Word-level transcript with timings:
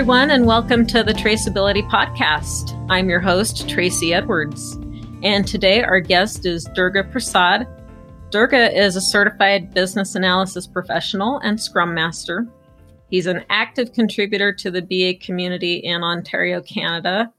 everyone, 0.00 0.30
and 0.30 0.46
welcome 0.46 0.86
to 0.86 1.04
the 1.04 1.12
Traceability 1.12 1.86
Podcast. 1.90 2.74
I'm 2.88 3.10
your 3.10 3.20
host, 3.20 3.68
Tracie 3.68 4.14
Edwards. 4.14 4.78
And 5.22 5.46
today 5.46 5.82
our 5.82 6.00
guest 6.00 6.46
is 6.46 6.66
Durga 6.74 7.04
Prasad. 7.04 7.66
Durga 8.30 8.74
is 8.74 8.96
a 8.96 9.02
certified 9.02 9.74
business 9.74 10.14
analysis 10.14 10.66
professional 10.66 11.38
and 11.40 11.60
scrum 11.60 11.92
master. 11.92 12.48
He's 13.10 13.26
an 13.26 13.44
active 13.50 13.92
contributor 13.92 14.54
to 14.54 14.70
the 14.70 14.80
BA 14.80 15.22
community 15.22 15.74
in 15.74 16.02
Ontario, 16.02 16.62
Canada. 16.62 17.30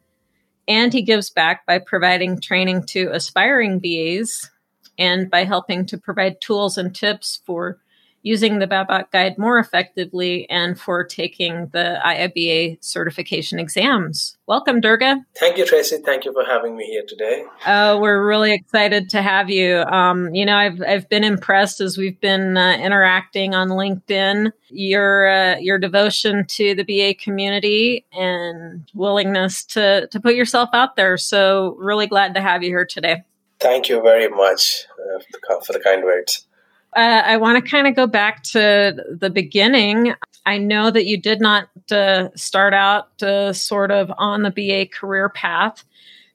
And 0.67 0.93
he 0.93 1.02
gives 1.02 1.31
back 1.31 1.66
by 1.66 1.80
providing 1.80 2.39
training 2.39 2.85
to 2.89 3.09
aspiring 3.12 3.80
BAs 3.80 4.52
and 4.99 5.31
by 5.31 5.45
helping 5.45 5.88
to 5.88 5.98
provide 5.98 6.41
tools 6.41 6.77
and 6.77 6.93
tips 6.93 7.41
for 7.43 7.80
using 8.23 8.59
the 8.59 8.67
BABOK 8.67 9.11
guide 9.11 9.38
more 9.38 9.59
effectively 9.59 10.49
and 10.49 10.80
for 10.80 11.03
taking 11.03 11.67
the 11.67 11.99
IIBA 12.05 12.84
certification 12.84 13.59
exams. 13.59 14.38
Welcome, 14.47 14.81
Durga. 14.81 15.25
Thank 15.38 15.57
you, 15.57 15.66
Tracie. 15.66 15.97
Thank 15.97 16.25
you 16.25 16.34
for 16.34 16.44
having 16.44 16.75
me 16.75 16.85
here 16.85 17.03
today. 17.07 17.45
Uh, 17.66 17.97
we're 18.02 18.25
really 18.25 18.53
excited 18.53 19.09
to 19.11 19.21
have 19.21 19.49
you. 19.49 19.77
Um, 19.84 20.34
you 20.35 20.45
know, 20.45 20.55
I've 20.55 20.81
I've 20.85 21.09
been 21.09 21.23
impressed 21.23 21.81
as 21.81 21.97
we've 21.97 22.20
been 22.20 22.57
uh, 22.57 22.77
interacting 22.81 23.55
on 23.55 23.70
LinkedIn. 23.70 24.52
Your 24.69 25.27
uh, 25.27 25.58
your 25.58 25.77
devotion 25.77 26.45
to 26.47 26.75
the 26.75 26.83
BA 26.83 27.16
community 27.16 28.05
and 28.11 28.89
willingness 28.94 29.63
to 29.66 30.08
to 30.08 30.19
put 30.19 30.35
yourself 30.35 30.69
out 30.73 30.95
there. 30.95 31.17
So, 31.17 31.75
really 31.80 32.08
glad 32.08 32.35
to 32.35 32.41
have 32.41 32.63
you 32.63 32.69
here 32.69 32.85
today. 32.85 33.23
Thank 33.59 33.89
you 33.89 34.02
very 34.02 34.27
much 34.27 34.86
uh, 34.99 35.59
for 35.66 35.73
the 35.73 35.80
kind 35.80 36.03
words. 36.03 36.47
Uh, 36.95 37.22
I 37.25 37.38
want 37.38 37.64
to 37.64 37.70
kind 37.70 37.88
of 37.88 37.95
go 37.95 38.06
back 38.06 38.44
to 38.44 38.95
the 39.17 39.30
beginning. 39.30 40.14
I 40.45 40.58
know 40.58 40.92
that 40.92 41.06
you 41.06 41.17
did 41.17 41.39
not 41.39 41.70
uh, 41.92 42.30
start 42.36 42.73
out 42.73 43.22
uh, 43.23 43.53
sort 43.53 43.92
of 43.92 44.11
on 44.17 44.44
the 44.44 44.52
BA 44.52 44.88
career 44.88 45.30
path. 45.30 45.86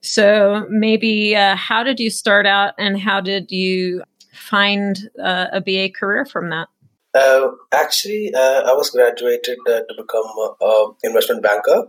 So 0.00 0.66
maybe 0.70 1.36
uh, 1.36 1.56
how 1.56 1.82
did 1.82 2.00
you 2.00 2.10
start 2.10 2.46
out 2.46 2.74
and 2.78 2.98
how 2.98 3.20
did 3.20 3.50
you 3.50 4.02
find 4.32 5.10
uh, 5.22 5.46
a 5.52 5.60
BA 5.60 5.90
career 5.90 6.24
from 6.24 6.50
that? 6.50 6.68
Uh, 7.12 7.48
actually, 7.72 8.34
I 8.34 8.72
was 8.72 8.90
graduated 8.90 9.58
to 9.66 9.84
become 9.96 10.56
an 10.60 10.94
investment 11.02 11.42
banker 11.42 11.88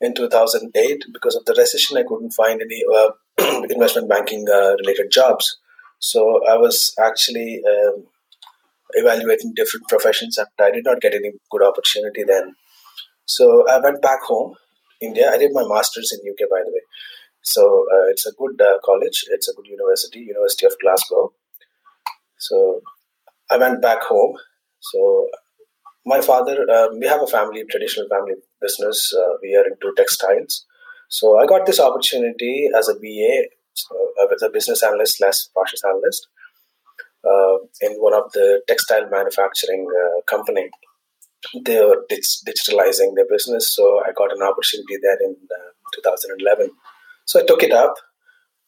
in 0.00 0.14
2008. 0.14 1.04
Because 1.12 1.36
of 1.36 1.44
the 1.46 1.54
recession, 1.54 1.96
I 1.96 2.02
couldn't 2.02 2.32
find 2.32 2.60
any 2.60 2.82
investment 3.72 4.08
banking 4.08 4.44
related 4.44 5.10
jobs. 5.10 5.58
So 6.02 6.40
I 6.50 6.56
was 6.56 6.92
actually 6.98 7.62
um, 7.64 8.06
evaluating 8.94 9.52
different 9.54 9.86
professions, 9.88 10.36
and 10.36 10.48
I 10.60 10.72
did 10.72 10.84
not 10.84 11.00
get 11.00 11.14
any 11.14 11.30
good 11.48 11.62
opportunity 11.62 12.24
then. 12.24 12.54
So 13.24 13.64
I 13.70 13.78
went 13.78 14.02
back 14.02 14.20
home, 14.22 14.54
India. 15.00 15.30
I 15.32 15.38
did 15.38 15.52
my 15.52 15.64
master's 15.64 16.12
in 16.12 16.28
UK, 16.28 16.50
by 16.50 16.58
the 16.64 16.72
way. 16.72 16.82
So 17.42 17.86
uh, 17.94 18.06
it's 18.10 18.26
a 18.26 18.32
good 18.32 18.60
uh, 18.60 18.78
college. 18.84 19.24
It's 19.30 19.48
a 19.48 19.54
good 19.54 19.66
university, 19.66 20.18
University 20.18 20.66
of 20.66 20.74
Glasgow. 20.82 21.32
So 22.36 22.80
I 23.48 23.58
went 23.58 23.80
back 23.80 24.02
home. 24.02 24.36
So 24.80 25.28
my 26.04 26.20
father, 26.20 26.66
uh, 26.68 26.88
we 26.98 27.06
have 27.06 27.22
a 27.22 27.28
family, 27.28 27.62
traditional 27.70 28.08
family 28.08 28.34
business. 28.60 29.14
Uh, 29.16 29.34
we 29.40 29.54
are 29.54 29.66
into 29.66 29.94
textiles. 29.96 30.66
So 31.08 31.38
I 31.38 31.46
got 31.46 31.64
this 31.64 31.78
opportunity 31.78 32.70
as 32.76 32.88
a 32.88 32.94
BA 32.94 33.44
I 33.90 34.26
was 34.30 34.42
a 34.42 34.50
business 34.50 34.82
analyst 34.82 35.18
slash 35.18 35.48
process 35.54 35.82
analyst 35.84 36.28
uh, 37.24 37.56
in 37.80 37.92
one 37.98 38.14
of 38.14 38.32
the 38.32 38.62
textile 38.68 39.08
manufacturing 39.10 39.86
uh, 39.90 40.22
company. 40.28 40.70
They 41.64 41.80
were 41.80 42.04
digitalizing 42.10 43.14
their 43.16 43.26
business, 43.28 43.74
so 43.74 44.00
I 44.00 44.12
got 44.12 44.32
an 44.32 44.42
opportunity 44.42 44.96
there 45.02 45.18
in 45.20 45.36
uh, 45.50 45.72
2011. 45.96 46.70
So 47.24 47.40
I 47.40 47.44
took 47.44 47.62
it 47.62 47.72
up. 47.72 47.94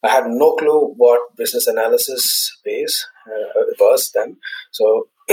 I 0.03 0.09
had 0.09 0.25
no 0.27 0.55
clue 0.56 0.93
what 0.97 1.37
business 1.37 1.67
analysis 1.67 2.59
is 2.65 3.06
uh, 3.27 3.62
was 3.78 4.11
then, 4.15 4.37
so 4.71 5.09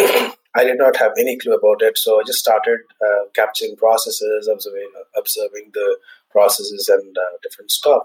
I 0.54 0.64
did 0.64 0.78
not 0.78 0.98
have 0.98 1.12
any 1.18 1.38
clue 1.38 1.54
about 1.56 1.82
it. 1.82 1.98
So 1.98 2.20
I 2.20 2.24
just 2.26 2.40
started 2.40 2.80
uh, 3.02 3.26
capturing 3.34 3.76
processes, 3.76 4.50
observing, 4.52 4.92
observing 5.18 5.72
the 5.74 5.98
processes 6.30 6.90
and 6.90 7.18
uh, 7.18 7.38
different 7.42 7.72
stuff. 7.72 8.04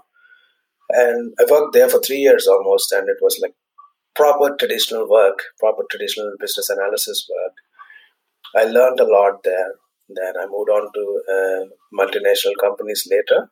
And 0.89 1.33
I 1.39 1.45
worked 1.49 1.73
there 1.73 1.89
for 1.89 1.99
three 1.99 2.17
years 2.17 2.47
almost, 2.47 2.91
and 2.91 3.09
it 3.09 3.17
was 3.21 3.39
like 3.41 3.53
proper 4.15 4.55
traditional 4.55 5.07
work, 5.09 5.39
proper 5.59 5.83
traditional 5.91 6.33
business 6.39 6.69
analysis 6.69 7.29
work. 7.29 7.53
I 8.55 8.69
learned 8.69 8.99
a 8.99 9.05
lot 9.05 9.43
there. 9.43 9.73
Then 10.09 10.33
I 10.39 10.45
moved 10.45 10.69
on 10.69 10.89
to 10.93 11.21
uh, 11.35 11.65
multinational 11.93 12.55
companies 12.59 13.07
later, 13.11 13.49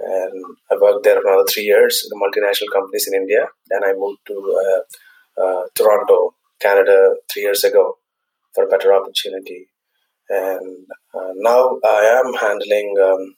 and 0.00 0.44
I 0.70 0.76
worked 0.80 1.04
there 1.04 1.20
another 1.20 1.44
three 1.48 1.62
years 1.62 2.08
in 2.10 2.18
multinational 2.18 2.72
companies 2.72 3.06
in 3.06 3.14
India. 3.14 3.46
Then 3.68 3.84
I 3.84 3.92
moved 3.92 4.18
to 4.26 4.36
uh, 4.64 5.42
uh, 5.42 5.62
Toronto, 5.76 6.34
Canada, 6.60 7.14
three 7.32 7.42
years 7.42 7.62
ago 7.62 7.98
for 8.54 8.64
a 8.64 8.68
better 8.68 8.92
opportunity. 8.92 9.68
And 10.28 10.86
uh, 11.14 11.32
now 11.36 11.78
I 11.84 12.22
am 12.24 12.34
handling 12.34 12.94
um, 13.02 13.34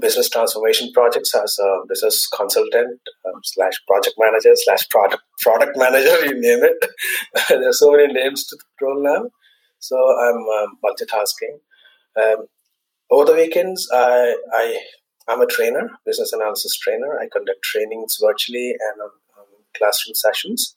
business 0.00 0.28
transformation 0.28 0.90
projects 0.92 1.34
as 1.34 1.58
a 1.58 1.80
business 1.88 2.28
consultant 2.28 3.00
um, 3.26 3.40
slash 3.44 3.74
project 3.88 4.14
manager 4.18 4.52
slash 4.54 4.88
product 4.88 5.22
product 5.40 5.76
manager 5.76 6.24
you 6.26 6.40
name 6.40 6.64
it. 6.64 6.76
There's 7.48 7.80
so 7.80 7.92
many 7.92 8.12
names 8.12 8.46
to 8.46 8.56
the 8.56 8.86
role 8.86 9.02
now 9.02 9.30
so 9.80 9.96
i'm 9.96 10.36
um, 10.36 10.78
multitasking. 10.84 11.56
Um, 12.20 12.46
over 13.10 13.24
the 13.24 13.34
weekends 13.34 13.88
i 13.92 14.36
i 14.52 14.78
i'm 15.28 15.40
a 15.40 15.46
trainer 15.46 15.90
business 16.06 16.32
analysis 16.32 16.76
trainer. 16.76 17.18
I 17.18 17.28
conduct 17.32 17.62
trainings 17.62 18.18
virtually 18.22 18.70
and 18.70 19.10
classroom 19.76 20.14
sessions. 20.14 20.76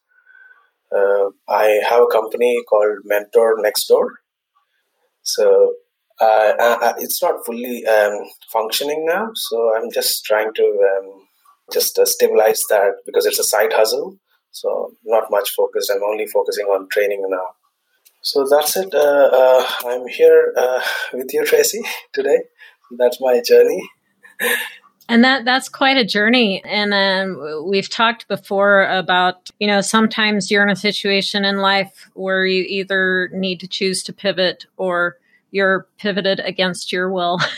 Uh, 0.95 1.30
i 1.50 1.81
have 1.90 2.03
a 2.03 2.13
company 2.13 2.63
called 2.69 3.00
mentor 3.03 3.56
next 3.59 3.88
door. 3.88 4.19
So 5.22 5.74
uh, 6.22 6.53
uh, 6.59 6.78
uh, 6.81 6.94
it's 7.00 7.22
not 7.22 7.46
fully 7.46 7.85
um, 7.85 8.19
functioning 8.51 9.06
now. 9.06 9.31
So 9.34 9.75
I'm 9.75 9.91
just 9.91 10.25
trying 10.25 10.53
to 10.53 10.63
um, 10.63 11.28
just 11.72 11.97
uh, 11.97 12.06
stabilize 12.06 12.63
that 12.69 12.97
because 13.06 13.25
it's 13.25 13.40
a 13.40 13.44
side 13.44 13.74
hustle. 13.74 14.18
So 14.51 14.91
not 15.03 15.31
much 15.31 15.51
focused. 15.51 15.91
I'm 15.91 16.03
only 16.03 16.28
focusing 16.28 16.66
on 16.66 16.88
training 16.90 17.25
now. 17.28 17.47
So 18.22 18.46
that's 18.47 18.78
it. 18.78 18.94
Uh, 18.94 19.29
uh, 19.34 19.66
I'm 19.85 20.07
here 20.07 20.53
with 21.13 21.34
you, 21.34 21.46
Tracie, 21.46 21.81
today. 22.13 22.40
That's 22.97 23.19
my 23.19 23.41
journey. 23.41 23.90
And 25.09 25.24
that 25.24 25.44
that's 25.44 25.68
quite 25.68 25.97
a 25.97 26.06
journey. 26.06 26.63
And 26.63 26.94
um, 26.94 27.66
we've 27.68 27.90
talked 27.90 28.28
before 28.28 28.85
about, 28.85 29.50
you 29.59 29.68
know, 29.68 29.81
sometimes 29.81 30.50
you're 30.50 30.63
in 30.63 30.69
a 30.69 30.75
situation 30.75 31.44
in 31.44 31.57
life 31.57 32.09
where 32.13 32.45
you 32.45 32.63
either 32.68 33.30
need 33.34 33.59
to 33.59 33.68
choose 33.68 34.03
to 34.03 34.13
pivot 34.13 34.66
or 34.78 35.18
you're 35.53 35.87
pivoted 35.97 36.41
against 36.41 36.91
your 36.91 37.09
will. 37.11 37.39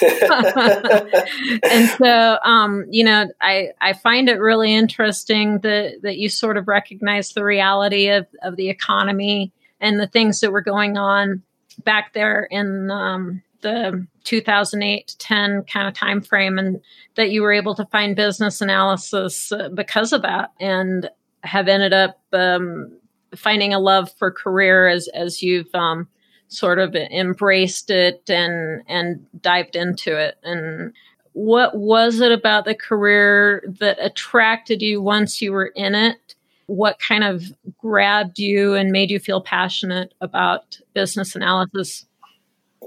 and 0.02 1.88
so 1.98 2.38
um, 2.44 2.86
you 2.88 3.04
know 3.04 3.26
I, 3.40 3.70
I 3.80 3.92
find 3.92 4.28
it 4.28 4.38
really 4.38 4.72
interesting 4.72 5.58
that, 5.58 6.00
that 6.02 6.16
you 6.16 6.28
sort 6.28 6.56
of 6.56 6.68
recognize 6.68 7.32
the 7.32 7.44
reality 7.44 8.08
of, 8.08 8.26
of 8.42 8.56
the 8.56 8.70
economy 8.70 9.52
and 9.80 10.00
the 10.00 10.06
things 10.06 10.40
that 10.40 10.52
were 10.52 10.62
going 10.62 10.96
on 10.96 11.42
back 11.84 12.14
there 12.14 12.44
in 12.50 12.90
um, 12.90 13.42
the 13.62 14.06
2008 14.24 15.16
10 15.18 15.64
kind 15.64 15.88
of 15.88 15.92
time 15.92 16.22
frame 16.22 16.58
and 16.58 16.80
that 17.16 17.30
you 17.30 17.42
were 17.42 17.52
able 17.52 17.74
to 17.74 17.84
find 17.86 18.16
business 18.16 18.60
analysis 18.60 19.52
uh, 19.52 19.68
because 19.74 20.12
of 20.12 20.22
that 20.22 20.52
and 20.60 21.10
have 21.42 21.68
ended 21.68 21.92
up 21.92 22.20
um, 22.32 22.96
finding 23.34 23.74
a 23.74 23.78
love 23.78 24.10
for 24.18 24.30
career 24.30 24.88
as 24.88 25.08
as 25.08 25.42
you've 25.42 25.74
um, 25.74 26.08
sort 26.50 26.78
of 26.78 26.94
embraced 26.94 27.90
it 27.90 28.28
and 28.28 28.82
and 28.86 29.26
dived 29.40 29.76
into 29.76 30.16
it. 30.18 30.36
And 30.42 30.92
what 31.32 31.76
was 31.76 32.20
it 32.20 32.32
about 32.32 32.64
the 32.64 32.74
career 32.74 33.62
that 33.78 33.98
attracted 34.00 34.82
you 34.82 35.00
once 35.00 35.40
you 35.40 35.52
were 35.52 35.72
in 35.74 35.94
it? 35.94 36.34
What 36.66 36.98
kind 36.98 37.24
of 37.24 37.44
grabbed 37.78 38.38
you 38.38 38.74
and 38.74 38.92
made 38.92 39.10
you 39.10 39.18
feel 39.18 39.40
passionate 39.40 40.12
about 40.20 40.78
business 40.92 41.34
analysis? 41.34 42.06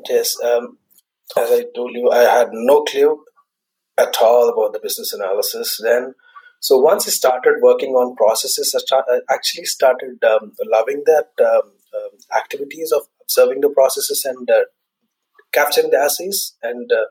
Yes 0.09 0.37
um, 0.43 0.77
as 1.37 1.49
i 1.51 1.63
told 1.75 1.93
you 1.93 2.09
i 2.11 2.23
had 2.23 2.49
no 2.51 2.83
clue 2.83 3.23
at 3.97 4.15
all 4.21 4.49
about 4.49 4.73
the 4.73 4.79
business 4.79 5.13
analysis 5.13 5.79
then. 5.81 6.13
So 6.59 6.77
once 6.77 7.07
i 7.07 7.11
started 7.11 7.55
working 7.61 7.91
on 7.91 8.15
processes 8.15 8.73
i, 8.75 8.79
start, 8.79 9.05
actually 9.29 9.65
started 9.65 10.23
um, 10.23 10.51
loving 10.65 11.03
that 11.05 11.29
um, 11.39 11.71
um 11.95 12.17
activities 12.35 12.91
of 12.91 13.03
observing 13.33 13.61
the 13.61 13.69
processes 13.69 14.25
and 14.25 14.49
uh, 14.49 14.63
capturing 15.51 15.89
the 15.91 15.99
as-is 15.99 16.55
and 16.61 16.91
uh, 16.91 17.05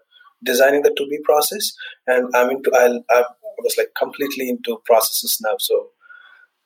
designing 0.45 0.83
the 0.83 0.91
to 0.97 1.07
be 1.09 1.19
process. 1.25 1.73
And 2.07 2.31
I'm 2.35 2.51
into 2.51 2.71
I, 2.75 3.01
I 3.11 3.25
was 3.59 3.77
like 3.79 3.93
completely 3.97 4.49
into 4.49 4.79
processes 4.85 5.39
now. 5.43 5.57
So 5.59 5.91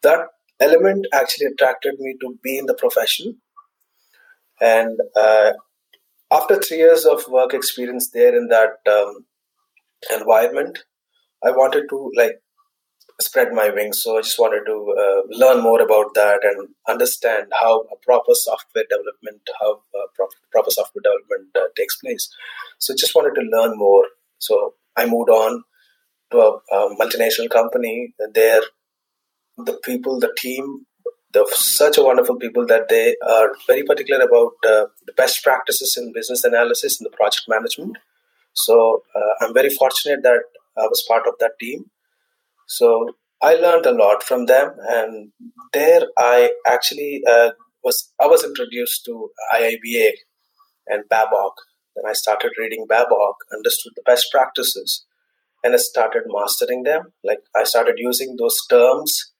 that 0.02 0.28
element 0.60 1.06
actually 1.12 1.46
attracted 1.46 1.94
me 1.98 2.16
to 2.20 2.38
be 2.42 2.58
in 2.58 2.66
the 2.66 2.74
profession. 2.74 3.38
And 4.60 4.98
uh, 5.14 5.52
after 6.30 6.56
three 6.56 6.78
years 6.78 7.04
of 7.04 7.28
work 7.28 7.52
experience 7.52 8.10
there 8.10 8.34
in 8.34 8.48
that 8.48 8.78
um, 8.90 9.26
environment, 10.18 10.78
I 11.44 11.50
wanted 11.50 11.84
to 11.90 12.10
like 12.16 12.40
spread 13.20 13.52
my 13.52 13.70
wings. 13.70 14.02
So 14.02 14.18
I 14.18 14.22
just 14.22 14.38
wanted 14.38 14.64
to 14.66 14.94
uh, 14.98 15.22
learn 15.30 15.62
more 15.62 15.80
about 15.80 16.14
that 16.14 16.40
and 16.42 16.68
understand 16.88 17.46
how 17.58 17.80
a 17.80 17.96
proper 18.04 18.34
software 18.34 18.84
development, 18.88 19.40
how 19.60 19.80
uh, 19.94 20.24
proper, 20.52 20.70
software 20.70 21.02
development 21.02 21.56
uh, 21.56 21.68
takes 21.76 21.96
place. 21.96 22.28
So 22.78 22.94
just 22.94 23.14
wanted 23.14 23.40
to 23.40 23.46
learn 23.46 23.78
more. 23.78 24.04
So 24.38 24.74
I 24.96 25.06
moved 25.06 25.30
on 25.30 25.64
to 26.32 26.38
a, 26.38 26.58
a 26.74 26.96
multinational 26.96 27.48
company. 27.50 28.14
There, 28.34 28.62
the 29.56 29.78
people, 29.84 30.20
the 30.20 30.34
team, 30.36 30.86
the 31.32 31.46
such 31.54 31.96
a 31.96 32.02
wonderful 32.02 32.36
people 32.36 32.66
that 32.66 32.88
they 32.88 33.16
are 33.26 33.52
very 33.66 33.82
particular 33.82 34.24
about 34.24 34.52
uh, 34.64 34.86
the 35.06 35.12
best 35.16 35.42
practices 35.42 35.96
in 35.96 36.12
business 36.12 36.44
analysis 36.44 37.00
and 37.00 37.06
the 37.06 37.16
project 37.16 37.44
management. 37.48 37.96
So 38.52 39.02
uh, 39.14 39.44
I'm 39.44 39.54
very 39.54 39.70
fortunate 39.70 40.22
that 40.22 40.42
I 40.76 40.86
was 40.86 41.04
part 41.08 41.26
of 41.26 41.34
that 41.40 41.58
team 41.58 41.90
so 42.66 43.16
I 43.42 43.54
learned 43.54 43.86
a 43.86 43.92
lot 43.92 44.22
from 44.22 44.46
them, 44.46 44.72
and 44.88 45.32
there 45.72 46.02
I 46.18 46.50
actually 46.66 47.22
uh, 47.28 47.50
was 47.84 48.12
I 48.20 48.26
was 48.26 48.44
introduced 48.44 49.04
to 49.06 49.30
IIBA 49.54 50.10
and 50.88 51.04
BABOK. 51.10 51.52
Then 51.94 52.04
I 52.08 52.12
started 52.12 52.52
reading 52.58 52.86
BABOK, 52.88 53.34
understood 53.54 53.92
the 53.94 54.02
best 54.04 54.28
practices, 54.32 55.04
and 55.62 55.74
I 55.74 55.78
started 55.78 56.22
mastering 56.26 56.82
them. 56.82 57.12
Like 57.22 57.40
I 57.54 57.64
started 57.64 57.96
using 57.98 58.36
those 58.36 58.58
terms 58.68 59.32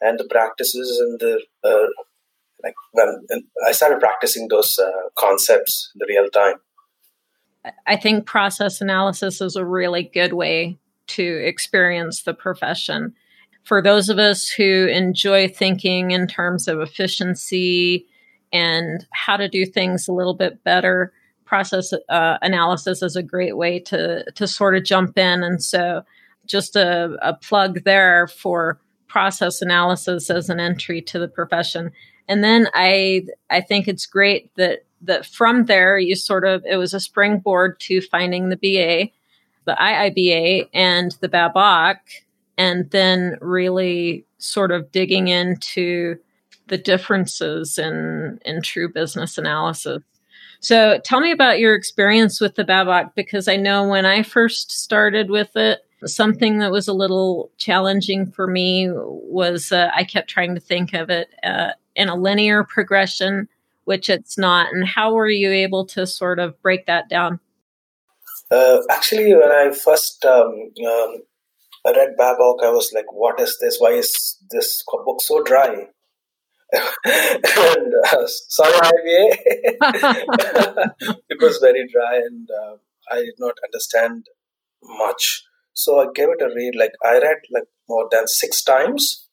and 0.00 0.18
the 0.18 0.24
practices 0.24 0.98
and 0.98 1.20
the 1.20 1.40
uh, 1.62 1.86
like 2.62 2.74
when 2.92 3.22
I 3.66 3.72
started 3.72 4.00
practicing 4.00 4.48
those 4.48 4.78
uh, 4.78 5.08
concepts 5.16 5.90
in 5.94 6.00
the 6.00 6.06
real 6.08 6.28
time. 6.28 6.56
I 7.86 7.96
think 7.96 8.26
process 8.26 8.82
analysis 8.82 9.40
is 9.40 9.56
a 9.56 9.64
really 9.64 10.02
good 10.02 10.34
way 10.34 10.78
to 11.08 11.42
experience 11.44 12.22
the 12.22 12.34
profession. 12.34 13.14
For 13.62 13.80
those 13.80 14.08
of 14.08 14.18
us 14.18 14.48
who 14.48 14.86
enjoy 14.86 15.48
thinking 15.48 16.10
in 16.10 16.26
terms 16.26 16.68
of 16.68 16.80
efficiency 16.80 18.06
and 18.52 19.06
how 19.12 19.36
to 19.36 19.48
do 19.48 19.64
things 19.64 20.06
a 20.06 20.12
little 20.12 20.34
bit 20.34 20.62
better, 20.64 21.12
process 21.44 21.92
uh, 22.08 22.38
analysis 22.42 23.02
is 23.02 23.16
a 23.16 23.22
great 23.22 23.56
way 23.56 23.78
to 23.78 24.24
to 24.32 24.46
sort 24.46 24.76
of 24.76 24.84
jump 24.84 25.18
in. 25.18 25.42
And 25.42 25.62
so, 25.62 26.02
just 26.46 26.76
a, 26.76 27.16
a 27.22 27.34
plug 27.34 27.84
there 27.84 28.26
for 28.26 28.80
process 29.08 29.62
analysis 29.62 30.30
as 30.30 30.50
an 30.50 30.60
entry 30.60 31.00
to 31.00 31.18
the 31.18 31.28
profession. 31.28 31.92
And 32.28 32.42
then 32.42 32.68
I 32.74 33.26
I 33.50 33.60
think 33.60 33.88
it's 33.88 34.06
great 34.06 34.54
that 34.56 34.84
that 35.02 35.26
from 35.26 35.66
there 35.66 35.98
you 35.98 36.16
sort 36.16 36.44
of 36.44 36.64
it 36.66 36.76
was 36.76 36.94
a 36.94 37.00
springboard 37.00 37.78
to 37.80 38.00
finding 38.00 38.48
the 38.48 38.56
BA 38.56 39.10
the 39.64 39.76
IIBA 39.80 40.68
and 40.72 41.12
the 41.20 41.28
BABOK, 41.28 41.96
and 42.56 42.90
then 42.90 43.36
really 43.40 44.24
sort 44.38 44.70
of 44.70 44.92
digging 44.92 45.28
into 45.28 46.16
the 46.68 46.78
differences 46.78 47.78
in, 47.78 48.38
in 48.44 48.62
true 48.62 48.88
business 48.92 49.38
analysis. 49.38 50.02
So 50.60 50.98
tell 51.04 51.20
me 51.20 51.30
about 51.30 51.58
your 51.58 51.74
experience 51.74 52.40
with 52.40 52.54
the 52.54 52.64
BABOK 52.64 53.14
because 53.14 53.48
I 53.48 53.56
know 53.56 53.86
when 53.86 54.06
I 54.06 54.22
first 54.22 54.72
started 54.72 55.28
with 55.28 55.54
it, 55.56 55.80
something 56.06 56.58
that 56.58 56.70
was 56.70 56.88
a 56.88 56.94
little 56.94 57.50
challenging 57.58 58.30
for 58.30 58.46
me 58.46 58.88
was 58.90 59.72
uh, 59.72 59.90
I 59.94 60.04
kept 60.04 60.30
trying 60.30 60.54
to 60.54 60.60
think 60.60 60.94
of 60.94 61.10
it 61.10 61.28
uh, 61.42 61.72
in 61.94 62.08
a 62.08 62.14
linear 62.14 62.64
progression, 62.64 63.48
which 63.84 64.08
it's 64.08 64.38
not. 64.38 64.72
And 64.72 64.86
how 64.86 65.12
were 65.12 65.28
you 65.28 65.50
able 65.50 65.84
to 65.86 66.06
sort 66.06 66.38
of 66.38 66.60
break 66.62 66.86
that 66.86 67.08
down? 67.08 67.40
Uh, 68.50 68.78
actually, 68.90 69.34
when 69.34 69.50
I 69.50 69.70
first 69.72 70.24
um, 70.24 70.70
um, 70.86 71.22
read 71.86 72.16
BABOK, 72.18 72.62
I 72.62 72.70
was 72.70 72.92
like, 72.94 73.10
"What 73.12 73.40
is 73.40 73.58
this? 73.60 73.78
Why 73.78 73.92
is 73.92 74.38
this 74.50 74.82
book 74.86 75.20
so 75.20 75.42
dry?" 75.42 75.88
and 77.04 77.94
uh, 78.12 78.26
sorry, 78.26 78.72
IIBA, 78.72 79.36
it 81.28 81.40
was 81.40 81.58
very 81.58 81.88
dry, 81.90 82.16
and 82.16 82.48
uh, 82.50 82.76
I 83.10 83.16
did 83.16 83.34
not 83.38 83.54
understand 83.64 84.26
much. 84.82 85.44
So 85.72 86.00
I 86.00 86.06
gave 86.14 86.28
it 86.28 86.42
a 86.42 86.54
read. 86.54 86.74
Like 86.76 86.92
I 87.04 87.18
read 87.18 87.38
like 87.52 87.68
more 87.88 88.08
than 88.10 88.26
six 88.26 88.62
times. 88.62 89.28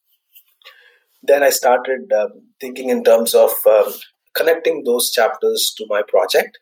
Then 1.23 1.43
I 1.43 1.49
started 1.49 2.11
um, 2.13 2.47
thinking 2.59 2.89
in 2.89 3.03
terms 3.03 3.35
of 3.35 3.51
um, 3.69 3.93
connecting 4.33 4.83
those 4.83 5.11
chapters 5.11 5.73
to 5.77 5.85
my 5.87 6.01
project. 6.07 6.57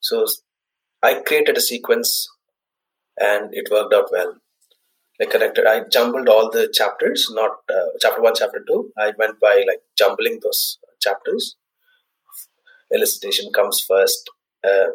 So 0.00 0.26
I 1.04 1.20
created 1.20 1.58
a 1.58 1.60
sequence 1.60 2.28
and 3.18 3.50
it 3.52 3.68
worked 3.70 3.94
out 3.94 4.08
well. 4.10 4.36
I 5.20 5.26
connected, 5.26 5.66
I 5.66 5.82
jumbled 5.92 6.28
all 6.28 6.50
the 6.50 6.68
chapters, 6.72 7.28
not 7.30 7.52
uh, 7.70 7.90
chapter 8.00 8.20
one, 8.22 8.34
chapter 8.34 8.64
two. 8.66 8.90
I 8.98 9.12
went 9.18 9.38
by 9.40 9.64
like 9.68 9.82
jumbling 9.98 10.40
those 10.42 10.78
chapters. 11.00 11.56
Elicitation 12.92 13.52
comes 13.54 13.84
first, 13.86 14.30
uh, 14.66 14.88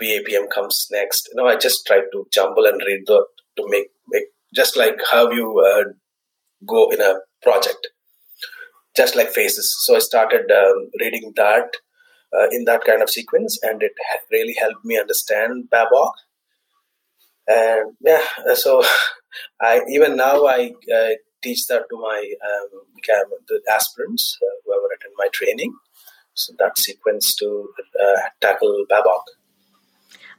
BAPM 0.00 0.48
comes 0.54 0.86
next. 0.90 1.28
You 1.30 1.42
know, 1.42 1.48
I 1.48 1.56
just 1.56 1.86
tried 1.86 2.04
to 2.12 2.26
jumble 2.32 2.66
and 2.66 2.80
read 2.86 3.02
the 3.06 3.26
to 3.56 3.64
make, 3.68 3.88
make 4.08 4.28
just 4.54 4.76
like 4.76 4.98
how 5.10 5.30
you 5.30 5.58
uh, 5.60 5.84
go 6.66 6.90
in 6.90 7.00
a 7.00 7.16
project, 7.42 7.88
just 8.96 9.16
like 9.16 9.30
phases. 9.30 9.76
So 9.80 9.96
I 9.96 9.98
started 9.98 10.50
um, 10.50 10.90
reading 11.00 11.32
that 11.36 11.76
uh, 12.32 12.48
in 12.50 12.64
that 12.64 12.84
kind 12.84 13.02
of 13.02 13.10
sequence, 13.10 13.58
and 13.62 13.82
it 13.82 13.92
really 14.30 14.54
helped 14.58 14.84
me 14.84 14.98
understand 14.98 15.68
BABOK. 15.70 16.12
And 17.48 17.96
yeah, 18.00 18.22
so 18.54 18.82
I 19.60 19.80
even 19.88 20.16
now 20.16 20.46
I 20.46 20.72
uh, 20.94 21.14
teach 21.42 21.66
that 21.66 21.84
to 21.90 21.96
my 21.96 22.32
um, 22.44 22.80
the 23.48 23.60
aspirants 23.70 24.38
uh, 24.42 24.46
who 24.64 24.72
have 24.72 24.82
written 24.90 25.12
my 25.16 25.28
training. 25.32 25.74
So 26.34 26.52
that 26.58 26.78
sequence 26.78 27.34
to 27.36 27.68
uh, 28.00 28.20
tackle 28.40 28.84
BABOK. 28.90 29.22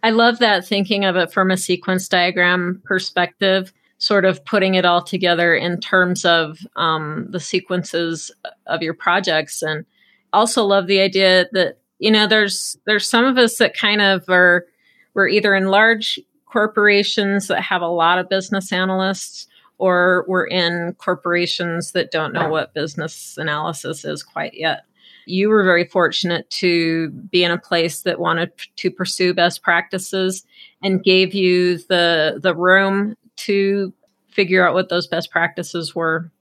I 0.04 0.10
love 0.10 0.40
that 0.40 0.66
thinking 0.66 1.06
of 1.06 1.16
it 1.16 1.32
from 1.32 1.52
a 1.52 1.58
sequence 1.58 2.08
diagram 2.08 2.82
perspective, 2.86 3.72
sort 4.00 4.26
of 4.26 4.44
putting 4.46 4.74
it 4.76 4.86
all 4.86 5.04
together 5.04 5.54
in 5.54 5.80
terms 5.80 6.26
of 6.26 6.58
um, 6.76 7.28
the 7.30 7.40
sequences 7.40 8.32
of 8.66 8.82
your 8.82 8.96
projects. 8.96 9.62
And 9.62 9.86
also 10.34 10.66
love 10.66 10.88
the 10.88 11.02
idea 11.02 11.46
that 11.52 11.78
you 12.02 12.10
know, 12.10 12.26
there's 12.26 12.76
there's 12.86 13.08
some 13.08 13.26
of 13.26 13.38
us 13.38 13.58
that 13.58 13.78
kind 13.78 14.02
of 14.02 14.28
are 14.28 14.66
we're 15.14 15.28
either 15.28 15.54
in 15.54 15.68
large 15.68 16.20
corporations 16.48 17.48
that 17.48 17.62
have 17.62 17.84
a 17.84 17.88
lot 17.88 18.18
of 18.18 18.28
business 18.28 18.74
analysts 18.74 19.48
or 19.78 20.26
we're 20.28 20.48
in 20.48 20.96
corporations 20.98 21.92
that 21.92 22.12
don't 22.12 22.34
know 22.34 22.50
what 22.50 22.74
business 22.74 23.38
analysis 23.38 24.04
is 24.04 24.24
quite 24.24 24.56
yet. 24.56 24.82
You 25.28 25.50
were 25.50 25.64
very 25.64 25.86
fortunate 25.86 26.50
to 26.50 27.10
be 27.10 27.44
in 27.44 27.52
a 27.52 27.60
place 27.60 28.02
that 28.02 28.20
wanted 28.20 28.52
to 28.78 28.90
pursue 28.90 29.36
best 29.36 29.62
practices 29.62 30.44
and 30.82 31.04
gave 31.04 31.36
you 31.36 31.78
the 31.78 32.40
the 32.42 32.56
room 32.56 33.16
to 33.38 33.94
figure 34.32 34.68
out 34.68 34.74
what 34.74 34.90
those 34.90 35.06
best 35.06 35.30
practices 35.30 35.94
were. 35.94 36.32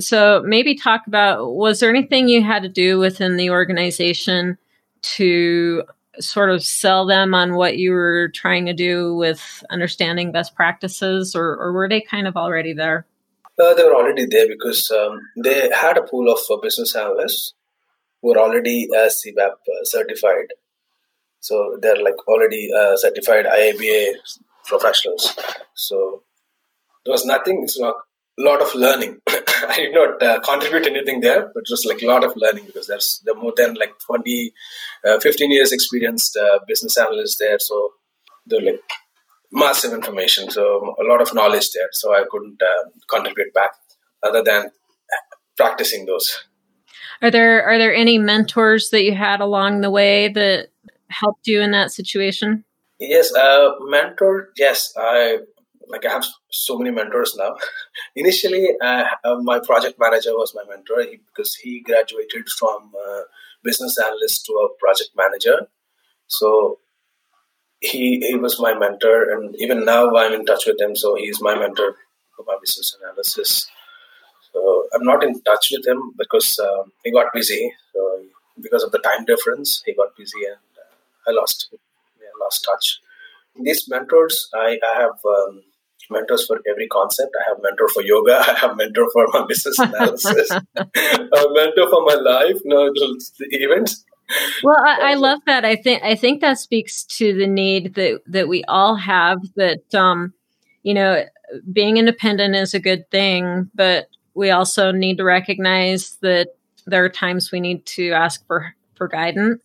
So 0.00 0.42
maybe 0.44 0.74
talk 0.74 1.06
about 1.06 1.54
was 1.54 1.78
there 1.78 1.90
anything 1.90 2.28
you 2.28 2.42
had 2.42 2.64
to 2.64 2.68
do 2.68 2.98
within 2.98 3.36
the 3.36 3.50
organization 3.50 4.58
to 5.02 5.84
sort 6.18 6.50
of 6.50 6.62
sell 6.62 7.06
them 7.06 7.34
on 7.34 7.54
what 7.54 7.78
you 7.78 7.92
were 7.92 8.30
trying 8.34 8.66
to 8.66 8.72
do 8.72 9.14
with 9.14 9.64
understanding 9.70 10.32
best 10.32 10.54
practices, 10.54 11.34
or, 11.34 11.56
or 11.56 11.72
were 11.72 11.88
they 11.88 12.00
kind 12.00 12.26
of 12.26 12.36
already 12.36 12.72
there? 12.72 13.06
Uh, 13.58 13.74
they 13.74 13.84
were 13.84 13.94
already 13.94 14.26
there 14.26 14.48
because 14.48 14.90
um, 14.90 15.20
they 15.42 15.70
had 15.70 15.98
a 15.98 16.02
pool 16.02 16.32
of 16.32 16.38
uh, 16.50 16.60
business 16.60 16.94
analysts 16.96 17.54
who 18.20 18.28
were 18.28 18.38
already 18.38 18.88
uh, 18.94 19.08
CBAP 19.08 19.50
uh, 19.50 19.84
certified. 19.84 20.48
So 21.40 21.78
they're 21.80 22.02
like 22.02 22.26
already 22.26 22.70
uh, 22.72 22.96
certified 22.96 23.46
IIBA 23.46 24.14
professionals. 24.66 25.34
So 25.74 26.22
there 27.04 27.12
was 27.12 27.24
nothing, 27.24 27.62
it's 27.64 27.78
not 27.78 27.96
lot 28.42 28.60
of 28.62 28.74
learning. 28.74 29.18
I 29.28 29.76
did 29.76 29.94
not 29.94 30.22
uh, 30.22 30.40
contribute 30.40 30.86
anything 30.86 31.20
there, 31.20 31.50
but 31.54 31.60
it 31.60 31.70
was 31.70 31.84
like 31.86 32.02
a 32.02 32.06
lot 32.06 32.24
of 32.24 32.32
learning 32.36 32.66
because 32.66 32.86
there's 32.86 33.20
the 33.24 33.34
more 33.34 33.52
than 33.56 33.74
like 33.74 33.98
20, 34.06 34.52
uh, 35.04 35.20
15 35.20 35.50
years 35.50 35.72
experienced 35.72 36.36
uh, 36.36 36.58
business 36.66 36.96
analysts 36.96 37.36
there. 37.38 37.58
So 37.58 37.90
they're 38.46 38.60
like 38.60 38.80
massive 39.52 39.92
information, 39.92 40.50
so 40.50 40.94
a 41.00 41.04
lot 41.04 41.20
of 41.20 41.34
knowledge 41.34 41.70
there. 41.72 41.88
So 41.92 42.14
I 42.14 42.24
couldn't 42.30 42.60
uh, 42.62 42.90
contribute 43.08 43.52
back 43.52 43.72
other 44.22 44.42
than 44.42 44.70
practicing 45.56 46.06
those. 46.06 46.44
Are 47.22 47.30
there 47.30 47.64
are 47.64 47.78
there 47.78 47.94
any 47.94 48.18
mentors 48.18 48.90
that 48.90 49.04
you 49.04 49.14
had 49.14 49.40
along 49.40 49.82
the 49.82 49.90
way 49.90 50.28
that 50.28 50.68
helped 51.08 51.46
you 51.46 51.60
in 51.60 51.72
that 51.72 51.90
situation? 51.90 52.64
Yes, 52.98 53.34
uh, 53.34 53.70
mentor. 53.80 54.50
Yes, 54.56 54.92
I 54.96 55.38
like 55.90 56.06
I 56.06 56.12
have 56.12 56.24
so 56.50 56.78
many 56.78 56.90
mentors 56.90 57.34
now. 57.36 57.56
Initially, 58.16 58.68
uh, 58.80 59.04
my 59.42 59.60
project 59.60 59.98
manager 59.98 60.32
was 60.32 60.54
my 60.54 60.62
mentor 60.68 61.02
he, 61.02 61.18
because 61.26 61.54
he 61.54 61.80
graduated 61.80 62.48
from 62.58 62.92
uh, 62.94 63.22
business 63.62 63.98
analyst 63.98 64.46
to 64.46 64.52
a 64.52 64.68
project 64.78 65.10
manager. 65.16 65.68
So 66.26 66.78
he 67.80 68.20
he 68.20 68.36
was 68.36 68.60
my 68.60 68.74
mentor, 68.74 69.30
and 69.30 69.54
even 69.56 69.84
now 69.84 70.14
I'm 70.14 70.32
in 70.32 70.44
touch 70.44 70.66
with 70.66 70.80
him. 70.80 70.94
So 70.96 71.14
he's 71.14 71.40
my 71.40 71.58
mentor 71.58 71.96
for 72.36 72.44
my 72.46 72.56
business 72.60 72.96
analysis. 73.00 73.68
So 74.52 74.86
I'm 74.94 75.04
not 75.04 75.24
in 75.24 75.40
touch 75.42 75.68
with 75.72 75.86
him 75.86 76.12
because 76.18 76.58
uh, 76.58 76.84
he 77.04 77.10
got 77.10 77.32
busy. 77.32 77.72
So 77.92 78.22
because 78.62 78.82
of 78.82 78.92
the 78.92 78.98
time 78.98 79.24
difference, 79.24 79.82
he 79.86 79.94
got 79.94 80.16
busy, 80.16 80.44
and 80.44 80.70
uh, 80.78 81.30
I 81.30 81.32
lost 81.32 81.72
lost 82.40 82.64
touch. 82.64 83.00
These 83.60 83.88
mentors, 83.88 84.48
I, 84.54 84.78
I 84.86 85.00
have 85.00 85.18
um, 85.24 85.62
mentors 86.10 86.46
for 86.46 86.60
every 86.68 86.88
concept. 86.88 87.30
I 87.40 87.50
have 87.50 87.62
mentor 87.62 87.88
for 87.88 88.02
yoga. 88.02 88.36
I 88.46 88.58
have 88.58 88.76
mentor 88.76 89.08
for 89.12 89.26
my 89.32 89.46
business 89.46 89.78
analysis. 89.78 90.50
a 90.76 91.44
mentor 91.52 91.90
for 91.90 92.04
my 92.04 92.14
life, 92.14 92.58
no 92.64 92.90
the 92.92 93.46
events. 93.50 94.04
Well, 94.62 94.76
I, 94.86 95.12
I, 95.12 95.14
love 95.14 95.40
that. 95.46 95.64
I 95.64 95.74
think 95.74 96.02
I 96.04 96.14
think 96.14 96.40
that 96.40 96.58
speaks 96.58 97.02
to 97.18 97.34
the 97.34 97.48
need 97.48 97.94
that 97.94 98.20
that 98.26 98.48
we 98.48 98.62
all 98.64 98.94
have. 98.94 99.38
That 99.56 99.92
um, 99.94 100.34
you 100.82 100.94
know, 100.94 101.24
being 101.72 101.96
independent 101.96 102.54
is 102.54 102.74
a 102.74 102.80
good 102.80 103.10
thing, 103.10 103.70
but 103.74 104.08
we 104.34 104.50
also 104.50 104.92
need 104.92 105.18
to 105.18 105.24
recognize 105.24 106.16
that 106.22 106.54
there 106.86 107.04
are 107.04 107.08
times 107.08 107.50
we 107.50 107.60
need 107.60 107.84
to 107.86 108.12
ask 108.12 108.46
for 108.46 108.74
for 108.94 109.08
guidance 109.08 109.60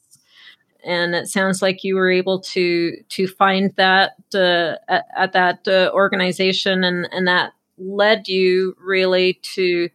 and 0.85 1.15
it 1.15 1.27
sounds 1.27 1.61
like 1.61 1.83
you 1.83 1.95
were 1.95 2.11
able 2.11 2.39
to 2.39 2.95
to 3.09 3.27
find 3.27 3.73
that 3.75 4.13
uh, 4.33 4.75
at, 4.87 5.05
at, 5.15 5.33
that 5.33 5.67
uh, 5.67 5.91
organization 5.93 6.83
and 6.83 7.07
and 7.11 7.27
that 7.27 7.53
led 7.77 8.27
you 8.27 8.75
really 8.79 9.39
to 9.41 9.89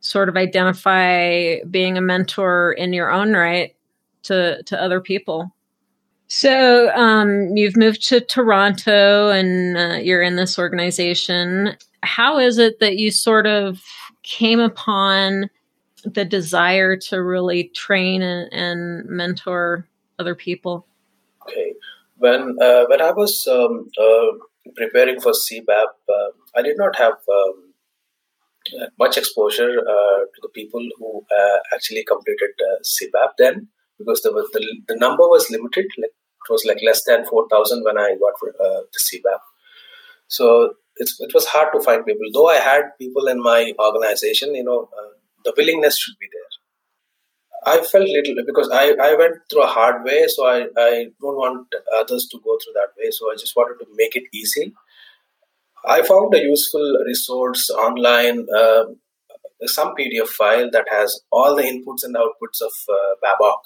sort 0.00 0.28
of 0.28 0.36
identify 0.36 1.56
being 1.70 1.96
a 1.96 2.00
mentor 2.02 2.72
in 2.72 2.92
your 2.92 3.10
own 3.10 3.32
right 3.32 3.74
to 4.24 4.62
to 4.64 4.80
other 4.80 5.00
people. 5.00 5.54
So 6.28 6.90
um, 6.94 7.56
you've 7.56 7.76
moved 7.76 8.08
to 8.08 8.20
toronto 8.20 9.28
and 9.28 9.76
uh, 9.76 9.96
you're 9.96 10.22
in 10.22 10.36
this 10.36 10.58
organization. 10.58 11.76
How 12.02 12.38
is 12.38 12.56
it 12.56 12.80
that 12.80 12.96
you 12.96 13.10
sort 13.10 13.46
of 13.46 13.82
came 14.22 14.58
upon 14.58 15.50
the 16.04 16.24
desire 16.24 16.96
to 16.96 17.22
really 17.22 17.64
train 17.74 18.22
and, 18.22 18.52
and 18.52 19.08
mentor 19.08 19.86
other 20.22 20.34
people? 20.34 20.86
Okay, 21.42 21.74
when 22.16 22.56
uh, 22.60 22.84
when 22.88 23.00
I 23.00 23.12
was 23.12 23.46
um, 23.50 23.88
uh, 24.06 24.30
preparing 24.76 25.20
for 25.20 25.32
CBAP, 25.32 25.92
uh, 26.16 26.30
I 26.56 26.62
did 26.62 26.78
not 26.78 26.96
have 26.96 27.14
um, 27.38 27.74
much 28.98 29.18
exposure 29.18 29.70
uh, 29.94 30.18
to 30.32 30.38
the 30.42 30.52
people 30.54 30.84
who 30.98 31.24
uh, 31.38 31.58
actually 31.74 32.04
completed 32.04 32.50
CBAP 32.94 33.30
then, 33.38 33.68
because 33.98 34.22
the, 34.22 34.30
the 34.52 34.62
the 34.88 34.96
number 34.96 35.26
was 35.34 35.50
limited. 35.50 35.86
Like 35.98 36.14
it 36.44 36.52
was 36.52 36.64
like 36.64 36.80
less 36.90 37.04
than 37.04 37.26
four 37.26 37.48
thousand 37.48 37.84
when 37.84 37.98
I 37.98 38.14
got 38.26 38.34
the 38.96 39.00
CBAP. 39.08 39.42
So 40.28 40.74
it 40.96 41.34
was 41.34 41.46
hard 41.46 41.72
to 41.74 41.80
find 41.80 42.04
people. 42.06 42.26
Though 42.32 42.48
I 42.48 42.56
had 42.56 42.96
people 42.98 43.26
in 43.28 43.42
my 43.42 43.72
organization, 43.78 44.54
you 44.54 44.64
know, 44.64 44.88
uh, 44.98 45.12
the 45.44 45.52
willingness 45.56 45.98
should 45.98 46.18
be 46.20 46.28
there. 46.32 46.52
I 47.64 47.80
felt 47.80 48.08
little 48.08 48.34
because 48.44 48.68
I, 48.72 48.94
I 49.00 49.14
went 49.14 49.36
through 49.50 49.62
a 49.62 49.68
hard 49.68 50.04
way, 50.04 50.26
so 50.26 50.46
I, 50.46 50.66
I 50.76 51.06
don't 51.20 51.36
want 51.36 51.68
others 51.96 52.26
to 52.32 52.38
go 52.38 52.58
through 52.58 52.74
that 52.74 52.90
way. 52.98 53.10
So 53.10 53.30
I 53.30 53.36
just 53.36 53.54
wanted 53.56 53.84
to 53.84 53.90
make 53.94 54.16
it 54.16 54.24
easy. 54.32 54.72
I 55.86 56.02
found 56.02 56.34
a 56.34 56.42
useful 56.42 56.98
resource 57.06 57.70
online, 57.70 58.46
uh, 58.54 58.84
some 59.66 59.94
PDF 59.98 60.28
file 60.28 60.70
that 60.72 60.86
has 60.90 61.20
all 61.30 61.56
the 61.56 61.62
inputs 61.62 62.04
and 62.04 62.16
outputs 62.16 62.60
of 62.60 62.72
uh, 62.88 63.14
BABOK, 63.24 63.58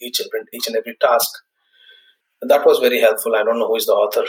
each, 0.00 0.20
each 0.52 0.66
and 0.66 0.76
every 0.76 0.96
task. 1.00 1.30
And 2.40 2.50
that 2.50 2.66
was 2.66 2.78
very 2.78 3.00
helpful. 3.00 3.36
I 3.36 3.42
don't 3.42 3.58
know 3.58 3.68
who 3.68 3.76
is 3.76 3.86
the 3.86 3.92
author 3.92 4.24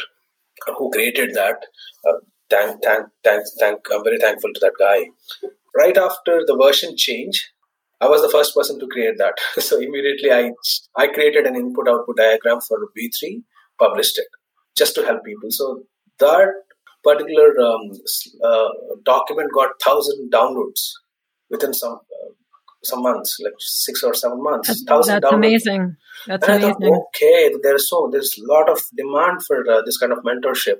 who 0.77 0.89
created 0.91 1.33
that. 1.35 1.65
Uh, 2.07 2.19
thank, 2.49 2.83
thank, 2.83 3.07
thank, 3.23 3.43
thank. 3.59 3.79
I'm 3.93 4.03
very 4.03 4.19
thankful 4.19 4.51
to 4.53 4.59
that 4.61 4.73
guy. 4.79 5.05
Right 5.75 5.97
after 5.97 6.41
the 6.45 6.57
version 6.61 6.95
change, 6.95 7.51
I 8.01 8.07
was 8.07 8.21
the 8.21 8.29
first 8.29 8.53
person 8.53 8.79
to 8.79 8.87
create 8.87 9.17
that. 9.17 9.35
so 9.61 9.79
immediately 9.79 10.31
I 10.31 10.51
I 10.95 11.07
created 11.07 11.45
an 11.45 11.55
input 11.55 11.87
output 11.87 12.17
diagram 12.17 12.61
for 12.61 12.77
V3, 12.97 13.43
published 13.79 14.17
it 14.19 14.27
just 14.77 14.95
to 14.95 15.05
help 15.05 15.23
people. 15.23 15.49
So 15.51 15.83
that 16.19 16.49
particular 17.03 17.57
um, 17.59 17.91
uh, 18.43 18.69
document 19.03 19.51
got 19.53 19.69
thousand 19.83 20.31
downloads 20.31 20.91
within 21.49 21.73
some 21.73 21.93
uh, 21.93 22.31
some 22.83 23.01
months, 23.01 23.37
like 23.43 23.53
six 23.59 24.03
or 24.03 24.13
seven 24.13 24.41
months. 24.43 24.83
That's, 24.85 25.07
that's 25.07 25.33
amazing. 25.33 25.95
That's 26.27 26.47
and 26.47 26.63
amazing. 26.63 26.81
Thought, 26.81 27.07
okay, 27.15 27.51
there's 27.63 27.89
so 27.89 28.09
there's 28.11 28.37
a 28.37 28.53
lot 28.53 28.69
of 28.69 28.79
demand 28.95 29.43
for 29.45 29.67
uh, 29.69 29.81
this 29.85 29.97
kind 29.97 30.11
of 30.11 30.19
mentorship. 30.19 30.79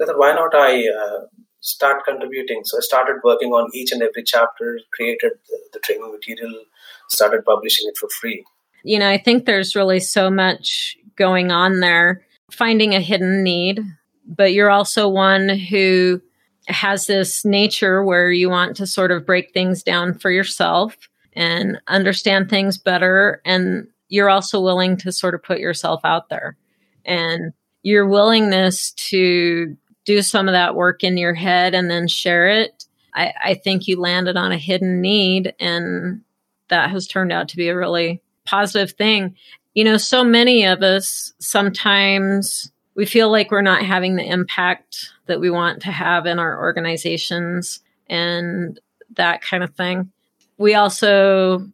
I 0.00 0.06
thought, 0.06 0.18
why 0.18 0.32
not 0.34 0.54
I 0.54 0.88
uh, 0.88 1.20
start 1.62 2.04
contributing. 2.04 2.62
So 2.64 2.76
I 2.76 2.80
started 2.80 3.16
working 3.24 3.52
on 3.52 3.70
each 3.72 3.92
and 3.92 4.02
every 4.02 4.22
chapter, 4.24 4.78
created 4.92 5.32
the, 5.48 5.58
the 5.72 5.78
training 5.78 6.12
material, 6.12 6.64
started 7.08 7.44
publishing 7.44 7.88
it 7.88 7.96
for 7.96 8.08
free. 8.20 8.44
You 8.84 8.98
know, 8.98 9.08
I 9.08 9.16
think 9.16 9.46
there's 9.46 9.74
really 9.74 10.00
so 10.00 10.30
much 10.30 10.96
going 11.16 11.50
on 11.50 11.80
there, 11.80 12.26
finding 12.50 12.94
a 12.94 13.00
hidden 13.00 13.42
need, 13.42 13.80
but 14.26 14.52
you're 14.52 14.70
also 14.70 15.08
one 15.08 15.48
who 15.48 16.20
has 16.66 17.06
this 17.06 17.44
nature 17.44 18.04
where 18.04 18.30
you 18.30 18.50
want 18.50 18.76
to 18.76 18.86
sort 18.86 19.12
of 19.12 19.24
break 19.24 19.52
things 19.52 19.82
down 19.82 20.14
for 20.14 20.30
yourself 20.30 20.96
and 21.34 21.80
understand 21.86 22.50
things 22.50 22.76
better. 22.76 23.40
And 23.44 23.86
you're 24.08 24.30
also 24.30 24.60
willing 24.60 24.96
to 24.98 25.12
sort 25.12 25.34
of 25.34 25.42
put 25.42 25.58
yourself 25.58 26.00
out 26.04 26.28
there. 26.28 26.56
And 27.04 27.52
your 27.82 28.06
willingness 28.06 28.92
to 28.92 29.76
do 30.04 30.22
some 30.22 30.48
of 30.48 30.52
that 30.52 30.74
work 30.74 31.04
in 31.04 31.16
your 31.16 31.34
head 31.34 31.74
and 31.74 31.90
then 31.90 32.08
share 32.08 32.48
it, 32.48 32.84
I, 33.14 33.32
I 33.44 33.54
think 33.54 33.86
you 33.86 34.00
landed 34.00 34.36
on 34.36 34.52
a 34.52 34.58
hidden 34.58 35.00
need 35.00 35.54
and 35.60 36.22
that 36.68 36.90
has 36.90 37.06
turned 37.06 37.32
out 37.32 37.48
to 37.48 37.56
be 37.56 37.68
a 37.68 37.76
really 37.76 38.22
positive 38.44 38.92
thing. 38.92 39.36
You 39.74 39.84
know, 39.84 39.96
so 39.96 40.24
many 40.24 40.64
of 40.64 40.82
us 40.82 41.32
sometimes 41.38 42.70
we 42.94 43.06
feel 43.06 43.30
like 43.30 43.50
we're 43.50 43.62
not 43.62 43.82
having 43.82 44.16
the 44.16 44.26
impact 44.26 45.10
that 45.26 45.40
we 45.40 45.50
want 45.50 45.82
to 45.82 45.92
have 45.92 46.26
in 46.26 46.38
our 46.38 46.58
organizations 46.60 47.80
and 48.08 48.78
that 49.16 49.42
kind 49.42 49.62
of 49.62 49.74
thing. 49.74 50.10
We 50.58 50.74
also 50.74 51.66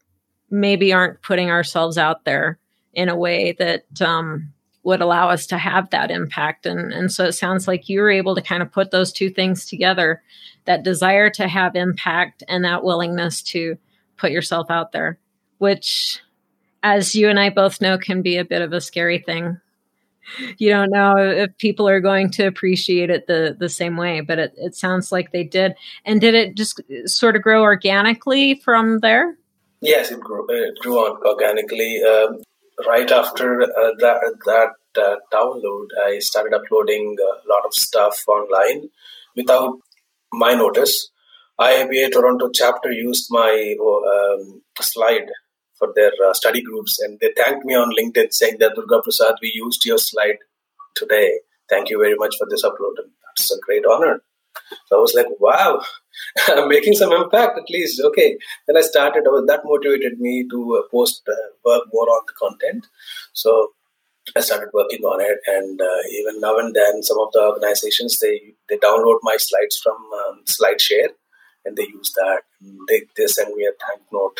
maybe 0.50 0.92
aren't 0.92 1.22
putting 1.22 1.50
ourselves 1.50 1.98
out 1.98 2.24
there 2.24 2.58
in 2.94 3.08
a 3.08 3.16
way 3.16 3.52
that 3.58 3.84
um, 4.00 4.52
would 4.88 5.02
allow 5.02 5.28
us 5.28 5.46
to 5.46 5.58
have 5.58 5.90
that 5.90 6.10
impact. 6.10 6.64
And, 6.64 6.94
and 6.94 7.12
so 7.12 7.26
it 7.26 7.32
sounds 7.32 7.68
like 7.68 7.90
you 7.90 8.00
were 8.00 8.10
able 8.10 8.34
to 8.34 8.40
kind 8.40 8.62
of 8.62 8.72
put 8.72 8.90
those 8.90 9.12
two 9.12 9.28
things 9.28 9.66
together 9.66 10.22
that 10.64 10.82
desire 10.82 11.28
to 11.28 11.46
have 11.46 11.76
impact 11.76 12.42
and 12.48 12.64
that 12.64 12.82
willingness 12.82 13.42
to 13.42 13.76
put 14.16 14.30
yourself 14.30 14.70
out 14.70 14.92
there, 14.92 15.18
which, 15.58 16.20
as 16.82 17.14
you 17.14 17.28
and 17.28 17.38
I 17.38 17.50
both 17.50 17.82
know, 17.82 17.98
can 17.98 18.22
be 18.22 18.38
a 18.38 18.46
bit 18.46 18.62
of 18.62 18.72
a 18.72 18.80
scary 18.80 19.18
thing. 19.18 19.60
You 20.56 20.70
don't 20.70 20.90
know 20.90 21.16
if 21.18 21.56
people 21.58 21.86
are 21.86 22.00
going 22.00 22.30
to 22.32 22.46
appreciate 22.46 23.10
it 23.10 23.26
the, 23.26 23.54
the 23.58 23.68
same 23.68 23.98
way, 23.98 24.22
but 24.22 24.38
it, 24.38 24.54
it 24.56 24.74
sounds 24.74 25.12
like 25.12 25.32
they 25.32 25.44
did. 25.44 25.74
And 26.06 26.18
did 26.18 26.34
it 26.34 26.56
just 26.56 26.80
sort 27.04 27.36
of 27.36 27.42
grow 27.42 27.62
organically 27.62 28.54
from 28.64 29.00
there? 29.00 29.36
Yes, 29.82 30.10
it 30.10 30.20
grew, 30.20 30.46
it 30.48 30.78
grew 30.80 30.96
on 30.96 31.22
organically. 31.26 32.02
Um, 32.02 32.42
right 32.86 33.10
after 33.10 33.62
uh, 33.62 33.92
that, 33.98 34.36
that 34.46 35.02
uh, 35.02 35.16
download, 35.32 35.86
I 36.06 36.18
started 36.18 36.54
uploading 36.54 37.16
a 37.20 37.48
lot 37.48 37.64
of 37.64 37.74
stuff 37.74 38.16
online 38.28 38.90
without 39.36 39.78
my 40.32 40.54
notice. 40.54 41.10
IIBA 41.60 42.12
Toronto 42.12 42.50
chapter 42.54 42.92
used 42.92 43.26
my 43.30 43.74
um, 43.82 44.62
slide 44.80 45.28
for 45.76 45.92
their 45.94 46.12
uh, 46.24 46.32
study 46.32 46.62
groups, 46.62 46.98
and 47.00 47.18
they 47.20 47.32
thanked 47.36 47.64
me 47.64 47.74
on 47.74 47.92
LinkedIn 47.98 48.32
saying 48.32 48.56
that 48.60 48.74
Durga 48.74 49.02
Prasad, 49.02 49.34
we 49.42 49.52
used 49.54 49.84
your 49.84 49.98
slide 49.98 50.38
today. 50.94 51.40
Thank 51.68 51.90
you 51.90 51.98
very 51.98 52.14
much 52.16 52.36
for 52.38 52.46
this 52.48 52.64
upload, 52.64 52.98
and 52.98 53.10
that's 53.26 53.52
a 53.52 53.58
great 53.60 53.84
honor. 53.90 54.22
So 54.86 54.96
I 54.96 55.00
was 55.00 55.14
like, 55.14 55.26
wow, 55.38 55.80
I'm 56.48 56.68
making 56.68 56.94
some 56.94 57.12
impact 57.12 57.58
at 57.58 57.70
least. 57.70 58.02
Okay. 58.02 58.38
Then 58.66 58.76
I 58.76 58.82
started, 58.82 59.24
that 59.24 59.60
motivated 59.64 60.18
me 60.18 60.46
to 60.50 60.82
uh, 60.82 60.88
post, 60.90 61.22
uh, 61.28 61.34
work 61.64 61.84
more 61.92 62.06
on 62.06 62.22
the 62.26 62.32
content. 62.32 62.86
So 63.32 63.72
I 64.36 64.40
started 64.40 64.68
working 64.72 65.02
on 65.02 65.20
it. 65.20 65.38
And 65.46 65.80
uh, 65.80 66.02
even 66.12 66.40
now 66.40 66.58
and 66.58 66.74
then, 66.74 67.02
some 67.02 67.18
of 67.18 67.32
the 67.32 67.40
organizations, 67.40 68.18
they, 68.18 68.54
they 68.68 68.76
download 68.76 69.18
my 69.22 69.36
slides 69.38 69.78
from 69.78 69.96
um, 69.96 70.42
SlideShare 70.44 71.10
and 71.64 71.76
they 71.76 71.84
use 71.84 72.12
that. 72.16 72.42
They, 72.88 73.02
they 73.16 73.26
send 73.26 73.54
me 73.54 73.64
a 73.64 73.72
thank 73.86 74.02
note. 74.12 74.38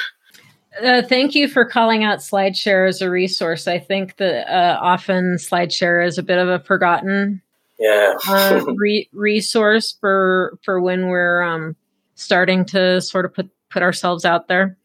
Uh, 0.82 1.02
thank 1.02 1.34
you 1.34 1.48
for 1.48 1.64
calling 1.64 2.04
out 2.04 2.18
SlideShare 2.18 2.88
as 2.88 3.00
a 3.00 3.10
resource. 3.10 3.66
I 3.66 3.78
think 3.78 4.16
that 4.16 4.48
uh, 4.52 4.78
often 4.80 5.36
SlideShare 5.36 6.06
is 6.06 6.18
a 6.18 6.22
bit 6.22 6.38
of 6.38 6.48
a 6.48 6.60
forgotten 6.60 7.42
yeah 7.78 8.14
uh, 8.28 8.64
re- 8.76 9.08
resource 9.12 9.96
for 10.00 10.58
for 10.62 10.80
when 10.80 11.08
we're 11.08 11.42
um, 11.42 11.76
starting 12.14 12.64
to 12.64 13.00
sort 13.00 13.24
of 13.24 13.32
put 13.34 13.50
put 13.70 13.82
ourselves 13.82 14.24
out 14.24 14.48
there. 14.48 14.76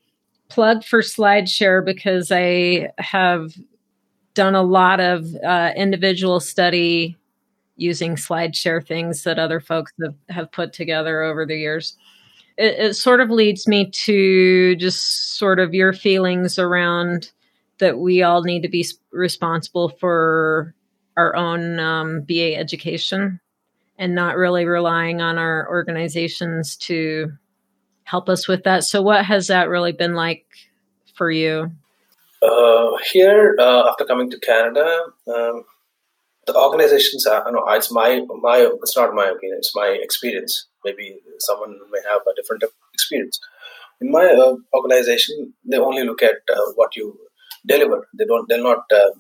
Plug 0.50 0.84
for 0.84 1.02
SlideShare 1.02 1.84
because 1.84 2.32
I 2.32 2.90
have 2.98 3.54
done 4.34 4.56
a 4.56 4.64
lot 4.64 5.00
of 5.00 5.26
uh, 5.44 5.72
individual 5.76 6.40
study 6.40 7.18
using 7.76 8.16
SlideShare 8.16 8.86
things 8.86 9.24
that 9.24 9.40
other 9.40 9.60
folks 9.60 9.92
have, 10.04 10.16
have 10.30 10.52
put 10.52 10.74
together 10.74 11.24
over 11.24 11.46
the 11.46 11.56
years. 11.56 11.98
It, 12.58 12.80
it 12.80 12.94
sort 12.94 13.20
of 13.20 13.30
leads 13.30 13.68
me 13.68 13.90
to 13.90 14.76
just 14.76 15.38
sort 15.38 15.60
of 15.60 15.74
your 15.74 15.94
feelings 15.94 16.60
around 16.60 17.32
that 17.80 17.98
we 17.98 18.22
all 18.22 18.44
need 18.44 18.62
to 18.62 18.70
be 18.70 18.86
responsible 19.12 19.90
for 19.90 20.76
our 21.18 21.36
own 21.36 21.80
um, 21.80 22.22
BA 22.22 22.56
education 22.56 23.40
and 23.98 24.16
not 24.16 24.36
really 24.36 24.66
relying 24.66 25.22
on 25.22 25.38
our 25.38 25.68
organizations 25.70 26.76
to 26.76 27.32
help 28.04 28.30
us 28.30 28.48
with 28.48 28.64
that. 28.64 28.84
So, 28.84 29.02
what 29.02 29.26
has 29.26 29.48
that 29.48 29.70
really 29.70 29.92
been 29.92 30.14
like 30.14 30.46
for 31.16 31.30
you? 31.30 31.72
Uh, 32.42 32.98
here, 33.12 33.56
uh, 33.60 33.88
after 33.90 34.06
coming 34.06 34.30
to 34.30 34.40
Canada, 34.40 35.06
um, 35.28 35.64
the 36.46 36.56
organizations 36.56 37.26
are, 37.26 37.50
know, 37.52 37.64
it's 37.70 37.92
my, 37.92 38.22
my, 38.42 38.70
it's 38.82 38.98
not 38.98 39.14
my 39.14 39.28
opinion, 39.28 39.60
it's 39.60 39.74
my 39.76 39.98
experience. 40.02 40.68
Maybe 40.84 41.20
someone 41.40 41.80
may 41.90 42.00
have 42.10 42.22
a 42.28 42.36
different 42.36 42.64
experience. 42.94 43.40
In 44.02 44.12
my 44.12 44.26
uh, 44.26 44.56
organization, 44.74 45.54
they 45.64 45.78
only 45.78 46.04
look 46.04 46.22
at 46.22 46.36
uh, 46.54 46.72
what 46.76 46.98
you 46.98 47.18
deliver. 47.66 48.10
They 48.14 48.26
don't, 48.26 48.50
they'll 48.50 48.64
not 48.64 48.84
uh, 48.94 49.12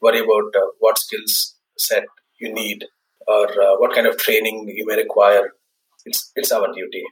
worry 0.00 0.20
about 0.20 0.54
uh, 0.56 0.66
what 0.78 0.98
skills 0.98 1.56
set 1.78 2.04
you 2.38 2.52
need 2.52 2.84
or 3.26 3.46
uh, 3.46 3.74
what 3.78 3.94
kind 3.94 4.06
of 4.06 4.16
training 4.16 4.72
you 4.74 4.86
may 4.86 4.96
require. 4.96 5.52
It's, 6.04 6.32
it's 6.34 6.52
our 6.52 6.72
duty 6.72 7.04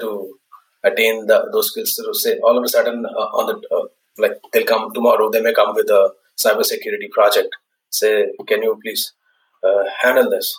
to 0.00 0.38
attain 0.84 1.26
the, 1.26 1.48
those 1.52 1.70
skills. 1.70 1.96
So 1.96 2.12
say 2.12 2.38
all 2.38 2.56
of 2.56 2.64
a 2.64 2.68
sudden 2.68 3.06
uh, 3.06 3.28
on 3.38 3.46
the 3.46 3.88
like 4.18 4.38
they'll 4.52 4.66
come 4.66 4.92
tomorrow. 4.92 5.30
They 5.30 5.40
may 5.40 5.52
come 5.52 5.74
with 5.74 5.88
a 5.90 6.12
cybersecurity 6.42 7.10
project 7.10 7.54
say, 7.90 8.26
can 8.46 8.62
you 8.62 8.78
please 8.82 9.12
uh, 9.64 9.84
handle 10.00 10.30
this? 10.30 10.58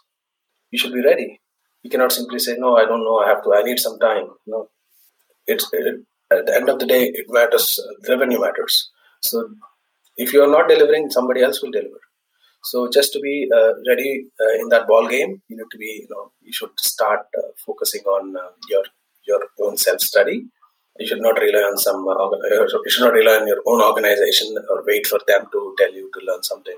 You 0.72 0.80
should 0.80 0.94
be 0.94 1.04
ready. 1.04 1.42
You 1.84 1.90
cannot 1.90 2.12
simply 2.12 2.40
say, 2.40 2.56
no, 2.58 2.76
I 2.76 2.86
don't 2.86 3.04
know, 3.04 3.20
I 3.20 3.30
have 3.30 3.44
to, 3.44 3.54
I 3.54 3.64
need 3.64 3.80
some 3.80 4.00
time. 4.00 4.28
No, 4.46 4.70
it's 5.46 5.70
it, 5.72 6.06
at 6.32 6.46
the 6.46 6.56
end 6.56 6.70
of 6.70 6.80
the 6.80 6.86
day, 6.86 7.04
it 7.14 7.28
matters. 7.30 7.80
Uh, 7.80 8.12
revenue 8.12 8.42
matters. 8.42 8.90
So 9.22 9.50
if 10.18 10.34
you 10.34 10.44
are 10.44 10.52
not 10.52 10.68
delivering, 10.68 11.10
somebody 11.10 11.42
else 11.42 11.62
will 11.62 11.72
deliver. 11.72 12.02
So 12.64 12.90
just 12.92 13.14
to 13.14 13.20
be 13.20 13.48
uh, 13.56 13.74
ready 13.88 14.26
uh, 14.42 14.62
in 14.62 14.70
that 14.70 14.88
ball 14.88 15.08
game, 15.08 15.42
you 15.48 15.58
need 15.58 15.72
to 15.72 15.78
be, 15.78 15.92
you 16.02 16.08
know, 16.10 16.32
you 16.42 16.52
should 16.52 16.78
start 16.80 17.22
uh, 17.38 17.50
focusing 17.66 18.02
on 18.02 18.36
uh, 18.36 18.50
your 18.70 18.84
your 19.28 19.42
own 19.62 19.78
self 19.78 20.02
study. 20.02 20.46
You 21.00 21.08
should 21.08 21.22
not 21.22 21.40
rely 21.40 21.60
on 21.60 21.78
some. 21.78 22.04
you 22.04 22.90
should 22.90 23.04
not 23.04 23.14
rely 23.14 23.38
on 23.42 23.48
your 23.48 23.62
own 23.68 23.82
organization 23.82 24.58
or 24.70 24.84
wait 24.86 25.06
for 25.06 25.20
them 25.28 25.48
to 25.52 25.76
tell 25.78 25.94
you 25.94 26.10
to 26.14 26.26
learn 26.26 26.44
something 26.44 26.78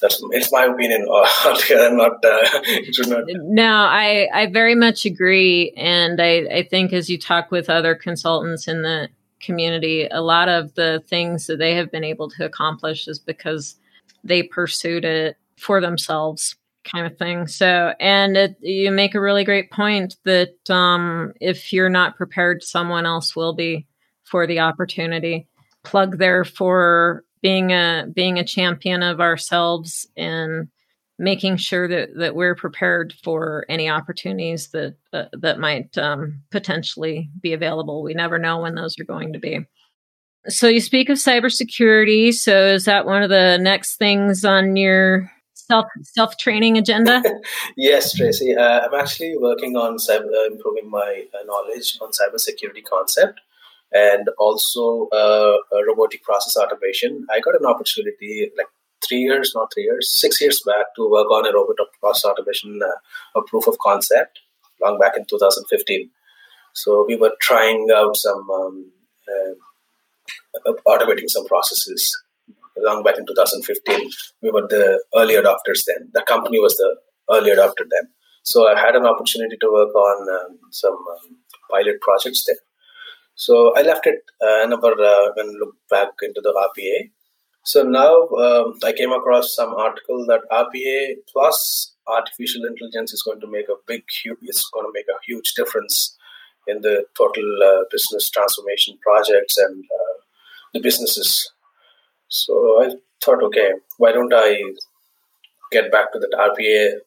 that's 0.00 0.22
it's 0.30 0.52
my 0.52 0.64
opinion. 0.64 1.06
I'm 1.10 1.96
not. 1.96 2.24
Uh, 2.24 2.60
not. 3.06 3.24
No, 3.28 3.72
I 3.72 4.28
I 4.32 4.46
very 4.46 4.74
much 4.74 5.04
agree, 5.04 5.72
and 5.76 6.20
I 6.20 6.46
I 6.58 6.62
think 6.68 6.92
as 6.92 7.08
you 7.08 7.18
talk 7.18 7.50
with 7.50 7.70
other 7.70 7.94
consultants 7.94 8.68
in 8.68 8.82
the 8.82 9.08
community, 9.40 10.08
a 10.10 10.20
lot 10.20 10.48
of 10.48 10.74
the 10.74 11.02
things 11.08 11.46
that 11.46 11.58
they 11.58 11.74
have 11.74 11.90
been 11.90 12.04
able 12.04 12.30
to 12.30 12.44
accomplish 12.44 13.08
is 13.08 13.18
because 13.18 13.76
they 14.24 14.42
pursued 14.42 15.04
it 15.04 15.36
for 15.58 15.80
themselves 15.80 16.56
kind 16.84 17.06
of 17.06 17.18
thing. 17.18 17.46
So, 17.46 17.94
and 18.00 18.36
it, 18.36 18.56
you 18.60 18.90
make 18.90 19.14
a 19.14 19.20
really 19.20 19.44
great 19.44 19.70
point 19.70 20.16
that 20.24 20.70
um, 20.70 21.32
if 21.40 21.72
you're 21.72 21.88
not 21.88 22.16
prepared, 22.16 22.62
someone 22.62 23.06
else 23.06 23.34
will 23.34 23.54
be 23.54 23.86
for 24.24 24.46
the 24.46 24.60
opportunity. 24.60 25.46
Plug 25.82 26.18
there 26.18 26.44
for 26.44 27.24
being 27.42 27.70
a 27.70 28.06
being 28.12 28.38
a 28.38 28.44
champion 28.44 29.02
of 29.02 29.20
ourselves 29.20 30.06
and 30.16 30.68
making 31.18 31.56
sure 31.56 31.88
that 31.88 32.10
that 32.16 32.34
we're 32.34 32.54
prepared 32.54 33.14
for 33.24 33.64
any 33.68 33.88
opportunities 33.88 34.68
that 34.68 34.96
uh, 35.12 35.24
that 35.32 35.58
might 35.58 35.96
um, 35.98 36.42
potentially 36.50 37.30
be 37.40 37.52
available. 37.52 38.02
We 38.02 38.14
never 38.14 38.38
know 38.38 38.60
when 38.60 38.74
those 38.74 38.98
are 38.98 39.04
going 39.04 39.32
to 39.32 39.38
be. 39.38 39.60
So 40.48 40.68
you 40.68 40.80
speak 40.80 41.08
of 41.08 41.18
cybersecurity. 41.18 42.32
So 42.32 42.66
is 42.66 42.84
that 42.84 43.06
one 43.06 43.22
of 43.22 43.30
the 43.30 43.58
next 43.58 43.96
things 43.96 44.44
on 44.44 44.76
your 44.76 45.30
self 45.54 45.86
self 46.02 46.36
training 46.36 46.78
agenda? 46.78 47.22
yes, 47.76 48.14
Tracie. 48.14 48.54
Uh, 48.54 48.80
I'm 48.86 48.94
actually 48.94 49.36
working 49.38 49.76
on 49.76 49.96
cyber, 49.96 50.26
uh, 50.26 50.46
improving 50.46 50.88
my 50.90 51.24
uh, 51.34 51.44
knowledge 51.44 51.98
on 52.00 52.10
cybersecurity 52.10 52.84
concept 52.84 53.40
and 53.92 54.28
also 54.38 55.08
uh, 55.08 55.56
robotic 55.86 56.22
process 56.22 56.56
automation. 56.56 57.26
I 57.30 57.40
got 57.40 57.58
an 57.58 57.66
opportunity 57.66 58.50
like 58.56 58.66
three 59.06 59.18
years, 59.18 59.52
not 59.54 59.72
three 59.72 59.84
years, 59.84 60.10
six 60.10 60.40
years 60.40 60.62
back 60.64 60.86
to 60.96 61.10
work 61.10 61.30
on 61.30 61.46
a 61.46 61.52
robot 61.52 61.76
process 62.00 62.24
automation, 62.24 62.80
uh, 62.82 63.38
a 63.38 63.42
proof 63.46 63.66
of 63.66 63.78
concept, 63.78 64.40
long 64.80 64.98
back 64.98 65.16
in 65.16 65.24
2015. 65.24 66.10
So 66.72 67.04
we 67.06 67.16
were 67.16 67.34
trying 67.40 67.88
out 67.94 68.16
some 68.16 68.50
um, 68.50 68.92
uh, 69.28 70.72
automating 70.86 71.28
some 71.28 71.46
processes 71.46 72.16
long 72.78 73.02
back 73.02 73.18
in 73.18 73.26
2015. 73.26 74.10
We 74.42 74.50
were 74.50 74.66
the 74.68 75.02
early 75.16 75.34
adopters 75.34 75.84
then. 75.86 76.10
The 76.12 76.22
company 76.22 76.58
was 76.58 76.76
the 76.76 76.96
early 77.30 77.50
adopter 77.50 77.86
then. 77.90 78.08
So 78.42 78.68
I 78.68 78.78
had 78.78 78.94
an 78.94 79.06
opportunity 79.06 79.56
to 79.56 79.72
work 79.72 79.94
on 79.94 80.28
um, 80.28 80.58
some 80.70 80.92
um, 80.94 81.36
pilot 81.70 82.00
projects 82.00 82.44
there. 82.46 82.56
So 83.34 83.76
I 83.76 83.82
left 83.82 84.06
it 84.06 84.22
uh, 84.40 84.62
and 84.62 84.72
uh, 84.72 85.32
and 85.36 85.58
looked 85.58 85.88
back 85.90 86.08
into 86.22 86.40
the 86.40 86.52
RPA. 86.52 87.10
So 87.66 87.82
now 87.82 88.28
um, 88.28 88.74
I 88.84 88.92
came 88.92 89.10
across 89.10 89.52
some 89.56 89.74
article 89.74 90.24
that 90.26 90.42
RPA 90.52 91.16
plus 91.32 91.94
artificial 92.06 92.64
intelligence 92.64 93.12
is 93.12 93.24
going 93.24 93.40
to 93.40 93.48
make 93.50 93.68
a 93.68 93.74
big, 93.88 94.04
huge, 94.22 94.38
it's 94.42 94.70
going 94.72 94.86
to 94.86 94.92
make 94.94 95.06
a 95.08 95.18
huge 95.26 95.52
difference 95.54 96.16
in 96.68 96.80
the 96.82 97.04
total 97.18 97.42
uh, 97.64 97.82
business 97.90 98.30
transformation 98.30 98.96
projects 99.02 99.58
and 99.58 99.82
uh, 99.82 100.14
the 100.74 100.80
businesses. 100.80 101.52
So 102.28 102.84
I 102.84 102.94
thought, 103.24 103.42
okay, 103.42 103.70
why 103.98 104.12
don't 104.12 104.32
I 104.32 104.62
get 105.72 105.90
back 105.90 106.12
to 106.12 106.20
that 106.20 106.38
RPA, 106.38 107.00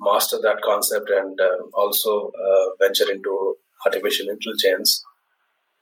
master 0.00 0.38
that 0.42 0.62
concept, 0.64 1.10
and 1.10 1.38
uh, 1.38 1.64
also 1.74 2.32
venture 2.80 3.10
into 3.10 3.56
artificial 3.84 4.30
intelligence 4.30 5.04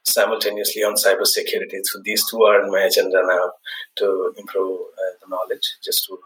simultaneously 0.07 0.83
on 0.83 0.95
cybersecurity. 0.95 1.79
So 1.83 1.99
these 2.03 2.23
two 2.29 2.41
are 2.43 2.63
in 2.63 2.71
my 2.71 2.81
agenda 2.81 3.21
now 3.25 3.51
to 3.97 4.33
improve 4.37 4.79
uh, 4.79 5.13
the 5.21 5.27
knowledge. 5.29 5.77
Just 5.83 6.05
to 6.05 6.17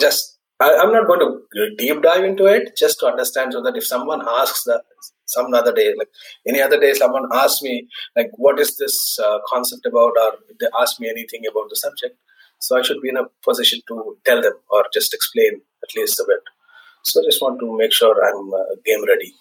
just 0.00 0.38
I, 0.58 0.70
am 0.70 0.92
not 0.92 1.06
going 1.06 1.20
to 1.20 1.76
deep 1.76 2.02
dive 2.02 2.24
into 2.24 2.46
it. 2.46 2.76
Just 2.76 2.98
to 3.00 3.06
understand 3.06 3.52
so 3.52 3.62
that 3.62 3.76
if 3.76 3.86
someone 3.86 4.22
asks 4.26 4.64
that 4.64 4.82
some 5.26 5.52
other 5.52 5.74
day, 5.74 5.92
like 5.98 6.08
any 6.46 6.62
other 6.62 6.80
day, 6.80 6.94
someone 6.94 7.28
asks 7.32 7.62
me 7.62 7.88
like, 8.16 8.30
"What 8.36 8.58
is 8.58 8.76
this 8.76 9.18
uh, 9.22 9.38
concept 9.46 9.84
about?" 9.84 10.12
or 10.22 10.32
if 10.48 10.58
they 10.58 10.68
ask 10.80 10.98
me 10.98 11.10
anything 11.10 11.42
about 11.50 11.68
the 11.68 11.76
subject, 11.76 12.16
so 12.58 12.78
I 12.78 12.82
should 12.82 13.02
be 13.02 13.10
in 13.10 13.16
a 13.16 13.24
position 13.44 13.80
to 13.88 14.16
tell 14.24 14.40
them 14.40 14.54
or 14.70 14.84
just 14.92 15.12
explain 15.12 15.60
at 15.82 15.96
least 15.96 16.20
a 16.20 16.24
bit. 16.26 16.40
So 17.04 17.20
I 17.20 17.24
just 17.24 17.42
want 17.42 17.60
to 17.60 17.76
make 17.76 17.92
sure 17.92 18.14
I'm 18.28 18.52
uh, 18.52 18.76
game 18.84 19.04
ready. 19.06 19.34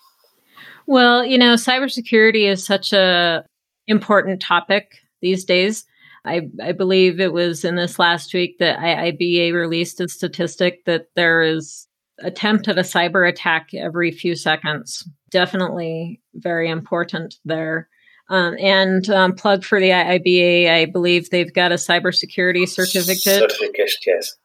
Well, 0.88 1.26
you 1.26 1.38
know, 1.38 1.54
cybersecurity 1.56 2.48
is 2.48 2.64
such 2.64 2.94
a 2.94 3.46
important 3.88 4.42
topic 4.42 5.00
these 5.22 5.46
days. 5.46 5.86
I, 6.26 6.50
I 6.62 6.72
believe 6.72 7.20
it 7.20 7.34
was 7.34 7.64
in 7.64 7.76
this 7.76 8.00
last 8.00 8.34
week 8.34 8.58
that 8.60 8.80
IIBA 8.80 9.54
released 9.54 10.02
a 10.02 10.08
statistic 10.08 10.86
that 10.86 11.10
there 11.16 11.42
is 11.42 11.88
attempt 12.20 12.68
at 12.68 12.78
a 12.78 12.82
cyber 12.82 13.28
attack 13.28 13.74
every 13.74 14.12
few 14.12 14.36
seconds. 14.36 15.08
Definitely 15.30 16.22
very 16.34 16.70
important 16.70 17.36
there. 17.46 17.90
Um, 18.30 18.56
and 18.60 19.08
um, 19.10 19.34
plug 19.34 19.64
for 19.64 19.80
the 19.80 19.90
IIBA, 19.90 20.70
I 20.70 20.86
believe 20.86 21.30
they've 21.30 21.54
got 21.54 21.72
a 21.72 21.76
cybersecurity 21.76 22.68
certificate. 22.68 23.52
Certificate, 23.52 23.94
yes. 24.06 24.36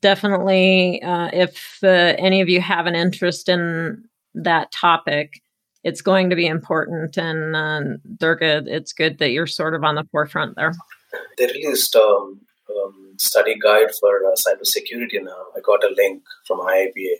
Definitely, 0.00 1.02
uh, 1.02 1.28
if 1.32 1.78
uh, 1.82 2.14
any 2.18 2.40
of 2.40 2.48
you 2.48 2.60
have 2.60 2.86
an 2.86 2.94
interest 2.94 3.48
in 3.48 4.04
that 4.34 4.72
topic, 4.72 5.42
it's 5.84 6.02
going 6.02 6.30
to 6.30 6.36
be 6.36 6.46
important. 6.46 7.16
And 7.16 7.56
uh, 7.56 7.98
Durga, 8.18 8.64
it's 8.66 8.92
good 8.92 9.18
that 9.18 9.30
you're 9.30 9.46
sort 9.46 9.74
of 9.74 9.84
on 9.84 9.94
the 9.94 10.04
forefront 10.10 10.56
there. 10.56 10.74
They 11.36 11.46
released 11.46 11.94
um, 11.96 12.40
um, 12.70 13.14
study 13.16 13.56
guide 13.62 13.90
for 14.00 14.24
uh, 14.26 14.34
cybersecurity 14.34 15.22
now. 15.22 15.46
I 15.56 15.60
got 15.60 15.84
a 15.84 15.94
link 15.96 16.22
from 16.46 16.60
IIBA 16.60 17.14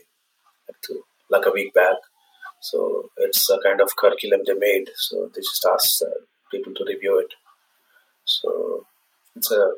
like 1.31 1.47
a 1.47 1.51
week 1.51 1.75
back. 1.75 1.97
So 2.61 3.11
it's 3.19 3.49
a 3.51 3.59
kind 3.65 3.81
of 3.81 3.95
curriculum 3.97 4.41
they 4.47 4.55
made. 4.55 4.89
So 4.97 5.31
they 5.35 5.41
just 5.41 5.67
asked 5.73 6.03
uh, 6.03 6.21
people 6.51 6.75
to 6.75 6.85
review 6.87 7.19
it. 7.19 7.33
So 8.25 8.87
it's 9.37 9.51
a 9.53 9.73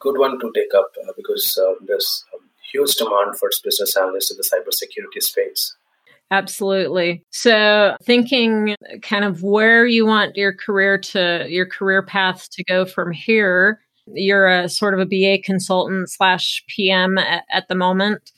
good 0.00 0.18
one 0.18 0.38
to 0.40 0.52
take 0.54 0.74
up 0.74 0.90
uh, 1.06 1.12
because 1.16 1.58
uh, 1.58 1.74
there's 1.86 2.24
a 2.34 2.38
huge 2.72 2.94
demand 2.96 3.38
for 3.38 3.50
business 3.64 3.96
analysts 3.96 4.30
in 4.30 4.36
the 4.36 4.42
cybersecurity 4.42 5.22
space. 5.22 5.76
Absolutely. 6.30 7.24
So, 7.30 7.96
thinking 8.02 8.76
kind 9.02 9.24
of 9.24 9.42
where 9.42 9.86
you 9.86 10.04
want 10.04 10.36
your 10.36 10.52
career 10.52 10.98
to, 10.98 11.46
your 11.48 11.66
career 11.66 12.02
path 12.02 12.48
to 12.52 12.64
go 12.64 12.84
from 12.84 13.12
here, 13.12 13.80
you're 14.12 14.46
a 14.46 14.68
sort 14.68 14.94
of 14.94 15.00
a 15.00 15.06
BA 15.06 15.42
consultant 15.42 16.10
slash 16.10 16.62
PM 16.68 17.16
at, 17.16 17.44
at 17.50 17.68
the 17.68 17.74
moment. 17.74 18.30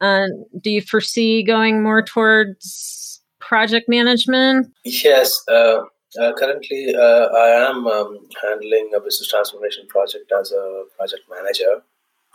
Uh, 0.00 0.26
do 0.60 0.70
you 0.70 0.82
foresee 0.82 1.42
going 1.42 1.82
more 1.82 2.02
towards 2.02 3.22
project 3.40 3.88
management? 3.88 4.66
Yes. 4.84 5.42
Uh, 5.48 5.82
uh, 6.20 6.32
currently, 6.38 6.94
uh, 6.94 7.26
I 7.26 7.68
am 7.68 7.86
um, 7.86 8.18
handling 8.42 8.90
a 8.96 9.00
business 9.00 9.28
transformation 9.28 9.86
project 9.88 10.32
as 10.38 10.52
a 10.52 10.84
project 10.96 11.22
manager 11.30 11.82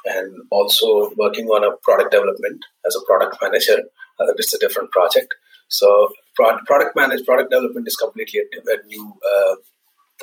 and 0.05 0.35
also 0.51 1.11
working 1.17 1.47
on 1.47 1.63
a 1.63 1.75
product 1.83 2.11
development 2.11 2.63
as 2.85 2.95
a 2.95 3.05
product 3.05 3.37
manager. 3.41 3.83
Uh, 4.21 4.33
it's 4.37 4.53
a 4.53 4.59
different 4.59 4.91
project. 4.91 5.33
So, 5.67 6.09
product 6.35 6.95
manage 6.95 7.25
product 7.25 7.51
development 7.51 7.87
is 7.87 7.95
completely 7.95 8.41
a, 8.41 8.71
a 8.73 8.85
new 8.87 9.13
uh, 9.33 9.55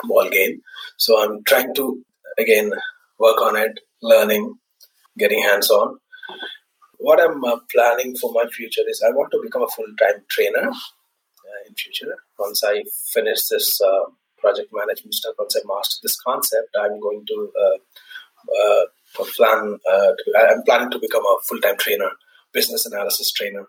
ball 0.05 0.29
game. 0.29 0.61
So, 0.97 1.23
I'm 1.23 1.43
trying 1.45 1.75
to 1.75 2.05
again 2.39 2.73
work 3.19 3.41
on 3.41 3.57
it, 3.57 3.81
learning, 4.03 4.59
getting 5.19 5.43
hands 5.43 5.71
on. 5.71 5.99
What 6.99 7.21
I'm 7.21 7.45
uh, 7.45 7.59
planning 7.73 8.17
for 8.17 8.33
my 8.33 8.45
future 8.51 8.83
is 8.87 9.03
I 9.07 9.11
want 9.11 9.31
to 9.33 9.41
become 9.43 9.63
a 9.63 9.69
full 9.69 9.87
time 10.01 10.23
trainer 10.29 10.69
uh, 10.69 11.61
in 11.69 11.75
future. 11.75 12.15
Once 12.39 12.63
I 12.65 12.85
finish 13.13 13.47
this 13.49 13.81
uh, 13.81 14.11
project 14.39 14.71
management 14.73 15.15
stuff, 15.15 15.35
once 15.39 15.57
I 15.57 15.61
master 15.67 16.01
this 16.03 16.21
concept, 16.21 16.69
I'm 16.79 17.01
going 17.01 17.25
to 17.27 17.53
uh, 17.65 18.85
plan. 19.37 19.79
To, 19.87 20.49
I'm 20.51 20.63
planning 20.65 20.91
to 20.91 20.99
become 20.99 21.25
a 21.25 21.39
full 21.47 21.61
time 21.61 21.77
trainer, 21.79 22.11
business 22.53 22.87
analysis 22.87 23.33
trainer, 23.33 23.67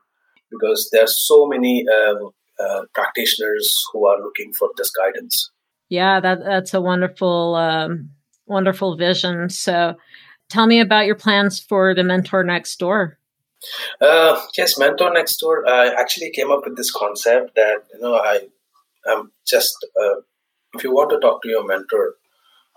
because 0.52 0.90
there 0.92 1.04
are 1.04 1.08
so 1.08 1.46
many 1.48 1.86
um, 1.88 2.32
practitioners 2.94 3.84
who 3.92 4.06
are 4.08 4.22
looking 4.22 4.54
for 4.54 4.70
this 4.78 4.92
guidance. 4.92 5.52
Yeah, 5.90 6.20
that 6.20 6.40
that's 6.46 6.74
a 6.74 6.82
wonderful 6.82 7.56
um, 7.56 8.12
wonderful 8.46 8.96
vision. 8.96 9.50
So, 9.50 9.96
tell 10.50 10.68
me 10.68 10.80
about 10.80 11.08
your 11.08 11.16
plans 11.16 11.60
for 11.60 11.96
the 11.96 12.04
Mentor 12.04 12.44
Next 12.44 12.78
Door. 12.78 13.18
Uh, 14.00 14.40
yes, 14.58 14.78
Mentor 14.78 15.12
Next 15.12 15.38
Door. 15.38 15.68
I 15.68 15.88
actually 15.88 16.32
came 16.32 16.52
up 16.52 16.62
with 16.66 16.78
this 16.78 16.92
concept 16.92 17.56
that 17.56 17.84
you 17.94 18.02
know 18.02 18.16
I 18.16 18.42
am 19.08 19.32
just 19.48 19.76
uh, 20.00 20.22
if 20.74 20.84
you 20.84 20.94
want 20.94 21.10
to 21.10 21.20
talk 21.20 21.42
to 21.42 21.50
your 21.50 21.66
mentor, 21.66 22.16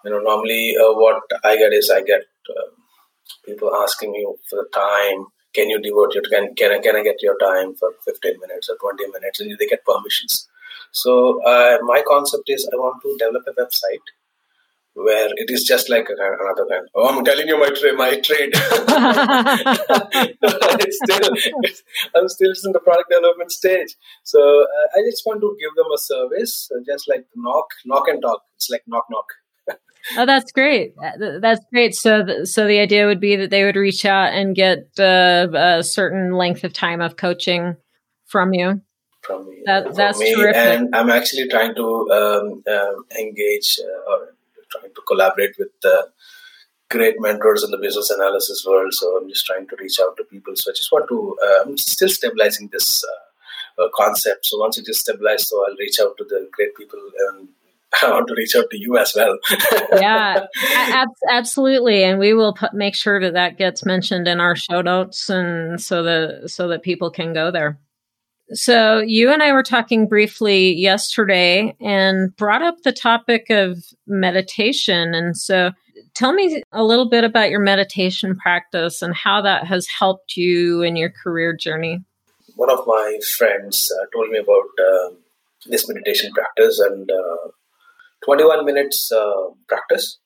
you 0.04 0.10
know 0.10 0.20
normally 0.20 0.74
uh, 0.76 0.92
what 0.92 1.22
I 1.44 1.56
get 1.56 1.72
is 1.72 1.90
I 1.90 2.02
get 2.02 2.22
uh, 2.48 2.70
people 3.44 3.74
asking 3.74 4.14
you 4.14 4.36
for 4.48 4.56
the 4.56 4.68
time. 4.74 5.26
Can 5.54 5.68
you 5.68 5.80
devote 5.80 6.14
your 6.14 6.24
can 6.24 6.54
can 6.54 6.72
I, 6.72 6.78
can 6.78 6.96
I 6.96 7.02
get 7.02 7.22
your 7.22 7.36
time 7.38 7.74
for 7.74 7.92
fifteen 8.04 8.40
minutes 8.40 8.68
or 8.70 8.76
twenty 8.76 9.06
minutes? 9.10 9.40
And 9.40 9.56
they 9.58 9.66
get 9.66 9.84
permissions. 9.84 10.48
So 10.90 11.42
uh, 11.44 11.78
my 11.82 12.02
concept 12.06 12.44
is 12.48 12.68
I 12.72 12.76
want 12.76 13.02
to 13.02 13.16
develop 13.18 13.44
a 13.48 13.52
website 13.60 14.06
where 14.94 15.30
it 15.36 15.50
is 15.50 15.64
just 15.64 15.88
like 15.88 16.06
another 16.08 16.66
kind. 16.68 16.86
Oh, 16.94 17.16
I'm 17.16 17.24
telling 17.24 17.48
you 17.48 17.58
my 17.58 17.70
trade. 17.70 17.96
My 17.96 18.20
trade. 18.20 18.50
it's 20.84 20.98
still, 21.02 21.30
it's, 21.62 21.82
I'm 22.14 22.28
still 22.28 22.52
in 22.64 22.72
the 22.72 22.80
product 22.80 23.10
development 23.10 23.50
stage. 23.52 23.96
So 24.22 24.40
uh, 24.40 24.98
I 24.98 25.02
just 25.08 25.24
want 25.24 25.40
to 25.40 25.56
give 25.58 25.74
them 25.76 25.90
a 25.92 25.98
service, 25.98 26.70
uh, 26.74 26.80
just 26.84 27.08
like 27.08 27.26
knock, 27.34 27.66
knock 27.86 28.08
and 28.08 28.20
talk. 28.20 28.42
It's 28.56 28.68
like 28.68 28.82
knock, 28.86 29.06
knock. 29.10 29.32
Oh, 30.16 30.26
that's 30.26 30.52
great. 30.52 30.94
Uh, 31.02 31.38
that's 31.40 31.64
great. 31.72 31.94
So, 31.94 32.22
the, 32.22 32.46
so 32.46 32.66
the 32.66 32.78
idea 32.78 33.06
would 33.06 33.20
be 33.20 33.36
that 33.36 33.50
they 33.50 33.64
would 33.64 33.76
reach 33.76 34.04
out 34.04 34.32
and 34.32 34.54
get 34.54 34.88
uh, 34.98 35.48
a 35.52 35.82
certain 35.82 36.32
length 36.32 36.64
of 36.64 36.72
time 36.72 37.00
of 37.00 37.16
coaching 37.16 37.76
from 38.26 38.54
you. 38.54 38.82
From 39.22 39.48
me. 39.48 39.62
That, 39.66 39.84
from 39.84 39.94
that's 39.94 40.18
me. 40.18 40.34
terrific. 40.34 40.56
And 40.56 40.94
I'm 40.94 41.10
actually 41.10 41.48
trying 41.48 41.74
to 41.76 42.10
um, 42.10 42.62
um 42.66 43.04
engage 43.18 43.78
uh, 43.78 44.10
or 44.10 44.34
trying 44.70 44.92
to 44.94 45.02
collaborate 45.06 45.54
with 45.58 45.70
uh, 45.84 46.02
great 46.90 47.16
mentors 47.18 47.64
in 47.64 47.70
the 47.70 47.78
business 47.78 48.10
analysis 48.10 48.64
world. 48.66 48.92
So 48.92 49.16
I'm 49.16 49.28
just 49.28 49.46
trying 49.46 49.66
to 49.68 49.76
reach 49.78 49.98
out 50.00 50.16
to 50.16 50.24
people. 50.24 50.54
So 50.56 50.70
I 50.70 50.74
just 50.74 50.92
want 50.92 51.08
to, 51.08 51.36
uh, 51.44 51.62
I'm 51.64 51.78
still 51.78 52.08
stabilizing 52.08 52.68
this 52.72 53.02
uh, 53.78 53.88
concept. 53.94 54.46
So 54.46 54.58
once 54.58 54.78
it 54.78 54.88
is 54.88 55.00
stabilized, 55.00 55.46
so 55.48 55.64
I'll 55.64 55.76
reach 55.78 55.98
out 56.00 56.16
to 56.18 56.24
the 56.24 56.48
great 56.52 56.76
people 56.76 57.00
and 57.28 57.48
I 58.02 58.10
want 58.10 58.28
to 58.28 58.34
reach 58.36 58.54
out 58.56 58.70
to 58.70 58.78
you 58.78 58.96
as 58.98 59.12
well. 59.14 59.38
yeah, 60.00 60.46
ab- 60.72 61.08
absolutely, 61.30 62.04
and 62.04 62.18
we 62.18 62.34
will 62.34 62.54
put, 62.54 62.74
make 62.74 62.94
sure 62.94 63.20
that 63.20 63.34
that 63.34 63.58
gets 63.58 63.84
mentioned 63.84 64.28
in 64.28 64.40
our 64.40 64.56
show 64.56 64.80
notes, 64.80 65.28
and 65.28 65.80
so 65.80 66.02
that 66.02 66.50
so 66.50 66.68
that 66.68 66.82
people 66.82 67.10
can 67.10 67.32
go 67.32 67.50
there. 67.50 67.78
So, 68.54 68.98
you 68.98 69.32
and 69.32 69.42
I 69.42 69.52
were 69.52 69.62
talking 69.62 70.08
briefly 70.08 70.74
yesterday 70.74 71.74
and 71.80 72.36
brought 72.36 72.60
up 72.60 72.82
the 72.84 72.92
topic 72.92 73.46
of 73.48 73.78
meditation. 74.06 75.14
And 75.14 75.36
so, 75.36 75.70
tell 76.14 76.34
me 76.34 76.62
a 76.70 76.84
little 76.84 77.08
bit 77.08 77.24
about 77.24 77.50
your 77.50 77.60
meditation 77.60 78.36
practice 78.36 79.00
and 79.00 79.14
how 79.14 79.40
that 79.42 79.66
has 79.66 79.86
helped 79.98 80.36
you 80.36 80.82
in 80.82 80.96
your 80.96 81.10
career 81.10 81.56
journey. 81.56 82.00
One 82.56 82.70
of 82.70 82.80
my 82.86 83.18
friends 83.36 83.90
uh, 83.90 84.06
told 84.12 84.30
me 84.30 84.38
about 84.38 84.68
uh, 84.78 85.14
this 85.66 85.88
meditation 85.88 86.32
practice 86.32 86.78
and 86.78 87.10
uh, 87.10 87.48
21 88.24 88.64
minutes 88.64 89.10
uh, 89.12 89.48
practice. 89.68 90.18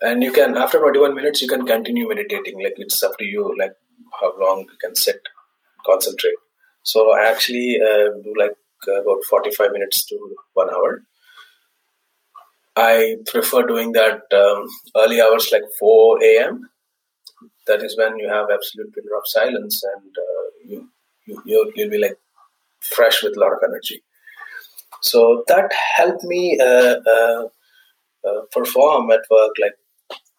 And 0.00 0.22
you 0.22 0.32
can, 0.32 0.56
after 0.56 0.78
21 0.78 1.14
minutes, 1.14 1.42
you 1.42 1.48
can 1.48 1.66
continue 1.66 2.08
meditating. 2.08 2.62
Like, 2.62 2.74
it's 2.76 3.02
up 3.02 3.16
to 3.18 3.24
you, 3.24 3.54
like, 3.58 3.72
how 4.20 4.32
long 4.40 4.60
you 4.60 4.78
can 4.80 4.94
sit, 4.94 5.20
concentrate. 5.84 6.36
So 6.82 7.12
I 7.12 7.28
actually 7.28 7.78
uh, 7.82 8.10
do 8.22 8.32
like 8.38 8.56
about 8.86 9.24
45 9.28 9.72
minutes 9.72 10.06
to 10.06 10.36
one 10.54 10.70
hour. 10.72 11.02
I 12.76 13.16
prefer 13.26 13.66
doing 13.66 13.92
that 13.92 14.22
um, 14.32 14.66
early 14.96 15.20
hours 15.20 15.50
like 15.52 15.64
4 15.78 16.22
a.m. 16.22 16.70
That 17.66 17.82
is 17.82 17.98
when 17.98 18.18
you 18.18 18.28
have 18.28 18.46
absolute 18.52 18.94
period 18.94 19.10
of 19.16 19.24
silence 19.26 19.82
and 19.96 20.14
uh, 20.16 20.44
you, 20.64 20.88
you, 21.26 21.72
you'll, 21.76 21.90
be 21.90 21.98
like 21.98 22.18
fresh 22.80 23.22
with 23.22 23.36
a 23.36 23.40
lot 23.40 23.52
of 23.52 23.58
energy. 23.68 24.02
So 25.02 25.44
that 25.48 25.72
helped 25.96 26.24
me 26.24 26.58
uh, 26.60 26.96
uh, 27.14 27.44
uh, 28.28 28.40
perform 28.52 29.10
at 29.10 29.20
work 29.30 29.52
like 29.60 29.76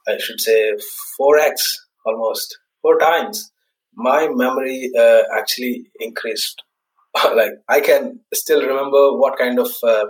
I 0.08 0.18
should 0.18 0.42
say 0.42 0.74
4x 1.20 1.62
almost, 2.06 2.58
four 2.82 2.98
times 2.98 3.52
my 3.96 4.28
memory 4.30 4.92
uh, 4.98 5.22
actually 5.38 5.92
increased. 6.00 6.64
like 7.36 7.54
I 7.68 7.80
can 7.80 8.22
still 8.34 8.62
remember 8.62 9.18
what 9.18 9.38
kind 9.38 9.60
of 9.60 9.72
uh, 9.84 10.06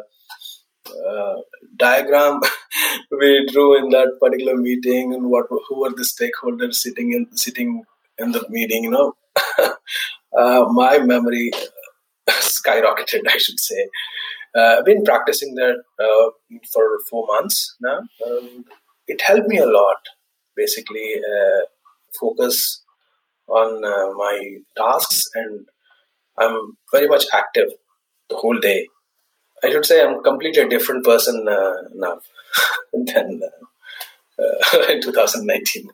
uh, 1.09 1.35
diagram 1.75 2.41
we 3.11 3.45
drew 3.51 3.77
in 3.77 3.89
that 3.89 4.17
particular 4.21 4.55
meeting 4.55 5.13
and 5.13 5.29
what 5.29 5.45
who 5.49 5.81
were 5.81 5.89
the 5.91 6.07
stakeholders 6.13 6.75
sitting 6.75 7.13
in 7.13 7.35
sitting 7.35 7.83
in 8.17 8.31
the 8.31 8.45
meeting. 8.49 8.83
You 8.83 8.91
know, 8.91 9.13
my 10.81 10.99
memory 10.99 11.51
skyrocketed. 12.29 13.27
I 13.27 13.37
should 13.37 13.59
say. 13.59 13.87
Uh, 14.55 14.77
I've 14.79 14.85
been 14.85 15.03
practicing 15.03 15.55
that 15.55 15.83
uh, 15.99 16.29
for 16.73 16.99
four 17.09 17.25
months 17.27 17.75
now. 17.81 17.99
Um, 18.25 18.65
it 19.07 19.21
helped 19.21 19.47
me 19.47 19.57
a 19.57 19.65
lot. 19.65 19.97
Basically, 20.55 21.15
focus 22.19 22.83
on 23.47 23.83
uh, 23.83 24.13
my 24.15 24.57
tasks 24.77 25.23
and 25.35 25.65
I'm 26.37 26.77
very 26.91 27.07
much 27.07 27.25
active 27.33 27.69
the 28.29 28.35
whole 28.35 28.59
day. 28.59 28.87
I 29.63 29.71
should 29.71 29.85
say 29.85 30.01
I'm 30.01 30.23
completely 30.23 30.63
a 30.63 30.69
different 30.69 31.03
person 31.03 31.47
uh, 31.47 31.73
now 31.95 32.19
than 32.93 33.41
uh, 33.43 34.43
uh 34.43 34.85
in 34.89 35.01
2019. 35.01 35.89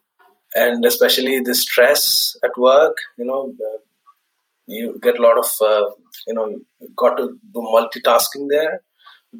And 0.54 0.86
especially 0.86 1.40
the 1.42 1.56
stress 1.56 2.36
at 2.44 2.58
work, 2.58 2.98
you 3.18 3.26
know, 3.26 3.54
you 4.68 5.00
get 5.02 5.20
a 5.20 5.22
lot 5.22 5.38
of, 5.38 5.50
uh, 5.62 5.90
you 6.28 6.34
know, 6.34 6.60
got 6.96 7.16
to 7.18 7.38
do 7.54 7.60
multitasking 7.60 8.48
there. 8.50 8.82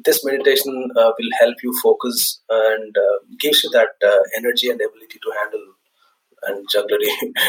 This 0.04 0.24
meditation 0.24 0.90
uh, 0.96 1.12
will 1.18 1.30
help 1.40 1.56
you 1.62 1.72
focus 1.82 2.42
and 2.50 2.94
gives 3.40 3.64
you 3.64 3.70
that 3.70 3.88
energy 4.36 4.68
and 4.68 4.80
ability 4.80 5.18
to 5.22 5.32
handle 5.40 5.66
and 6.42 6.66
jugglery 6.70 7.08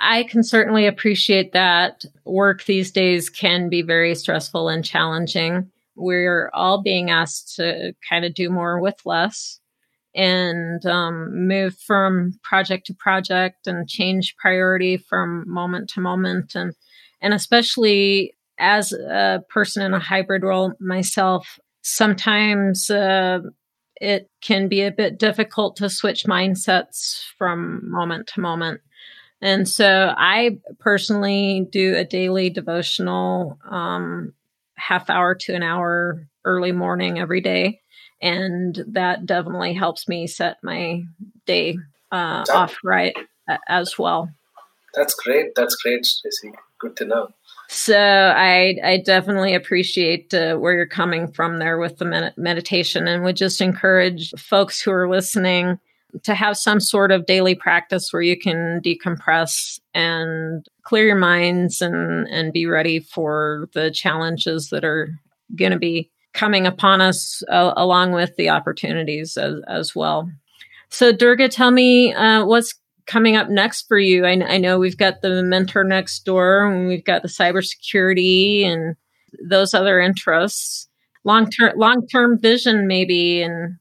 I 0.00 0.24
can 0.24 0.42
certainly 0.44 0.86
appreciate 0.86 1.52
that. 1.52 2.04
Work 2.24 2.64
these 2.64 2.92
days 2.92 3.28
can 3.28 3.68
be 3.68 3.82
very 3.82 4.14
stressful 4.14 4.68
and 4.68 4.84
challenging. 4.84 5.70
We're 5.96 6.50
all 6.54 6.82
being 6.82 7.10
asked 7.10 7.56
to 7.56 7.94
kind 8.08 8.24
of 8.24 8.34
do 8.34 8.48
more 8.50 8.80
with 8.80 8.94
less 9.04 9.58
and 10.14 10.84
um, 10.86 11.46
move 11.46 11.76
from 11.78 12.38
project 12.42 12.86
to 12.86 12.94
project 12.94 13.66
and 13.66 13.88
change 13.88 14.36
priority 14.36 14.96
from 14.96 15.44
moment 15.46 15.90
to 15.90 16.00
moment. 16.00 16.54
And, 16.54 16.74
and 17.20 17.34
especially 17.34 18.34
as 18.58 18.92
a 18.92 19.42
person 19.48 19.82
in 19.82 19.94
a 19.94 19.98
hybrid 20.00 20.42
role 20.42 20.72
myself, 20.80 21.58
sometimes 21.82 22.90
uh, 22.90 23.40
it 24.00 24.28
can 24.40 24.68
be 24.68 24.82
a 24.82 24.90
bit 24.90 25.18
difficult 25.18 25.76
to 25.76 25.88
switch 25.88 26.24
mindsets 26.24 27.22
from 27.36 27.88
moment 27.90 28.26
to 28.28 28.40
moment. 28.40 28.80
And 29.40 29.68
so 29.68 30.12
I 30.16 30.58
personally 30.80 31.68
do 31.70 31.94
a 31.96 32.04
daily 32.04 32.50
devotional, 32.50 33.58
um, 33.70 34.34
half 34.76 35.08
hour 35.10 35.34
to 35.36 35.54
an 35.54 35.62
hour 35.62 36.26
early 36.44 36.72
morning 36.72 37.18
every 37.18 37.40
day. 37.40 37.80
and 38.20 38.84
that 38.88 39.26
definitely 39.26 39.74
helps 39.74 40.08
me 40.08 40.26
set 40.26 40.56
my 40.62 41.02
day 41.46 41.76
uh, 42.10 42.44
off 42.52 42.76
right 42.82 43.14
as 43.68 43.98
well. 43.98 44.28
That's 44.94 45.14
great. 45.14 45.54
That's 45.54 45.76
great, 45.76 46.06
Tracie. 46.22 46.52
Good 46.78 46.96
to 46.98 47.04
know. 47.04 47.28
So 47.68 47.98
I 47.98 48.76
I 48.84 49.02
definitely 49.04 49.54
appreciate 49.54 50.32
uh, 50.32 50.56
where 50.56 50.74
you're 50.74 50.86
coming 50.86 51.30
from 51.32 51.58
there 51.58 51.78
with 51.78 51.98
the 51.98 52.04
med- 52.04 52.34
meditation, 52.36 53.08
and 53.08 53.24
would 53.24 53.36
just 53.36 53.60
encourage 53.60 54.30
folks 54.38 54.80
who 54.80 54.92
are 54.92 55.08
listening 55.08 55.78
to 56.22 56.34
have 56.34 56.56
some 56.56 56.80
sort 56.80 57.10
of 57.10 57.26
daily 57.26 57.54
practice 57.54 58.12
where 58.12 58.22
you 58.22 58.38
can 58.38 58.80
decompress 58.80 59.78
and 59.92 60.66
clear 60.82 61.06
your 61.06 61.16
minds 61.16 61.82
and 61.82 62.26
and 62.28 62.52
be 62.52 62.64
ready 62.64 63.00
for 63.00 63.68
the 63.74 63.90
challenges 63.90 64.70
that 64.70 64.84
are 64.84 65.10
going 65.56 65.72
to 65.72 65.78
be 65.78 66.10
coming 66.32 66.66
upon 66.66 67.00
us 67.00 67.42
uh, 67.50 67.72
along 67.76 68.12
with 68.12 68.36
the 68.36 68.48
opportunities 68.48 69.36
as, 69.36 69.56
as 69.66 69.94
well. 69.96 70.30
So 70.90 71.12
Durga, 71.12 71.48
tell 71.48 71.70
me 71.70 72.14
uh, 72.14 72.44
what's 72.44 72.74
coming 73.08 73.34
up 73.36 73.48
next 73.48 73.88
for 73.88 73.98
you? 73.98 74.24
I, 74.24 74.32
I, 74.46 74.58
know 74.58 74.78
we've 74.78 74.96
got 74.96 75.22
the 75.22 75.42
mentor 75.42 75.82
next 75.82 76.24
door 76.24 76.66
and 76.66 76.86
we've 76.86 77.04
got 77.04 77.22
the 77.22 77.28
cybersecurity 77.28 78.64
and 78.64 78.94
those 79.50 79.74
other 79.74 79.98
interests. 79.98 80.88
Long 81.24 81.50
term, 81.50 81.72
long 81.76 82.06
term 82.06 82.38
vision, 82.38 82.86
maybe. 82.86 83.42
And 83.42 83.78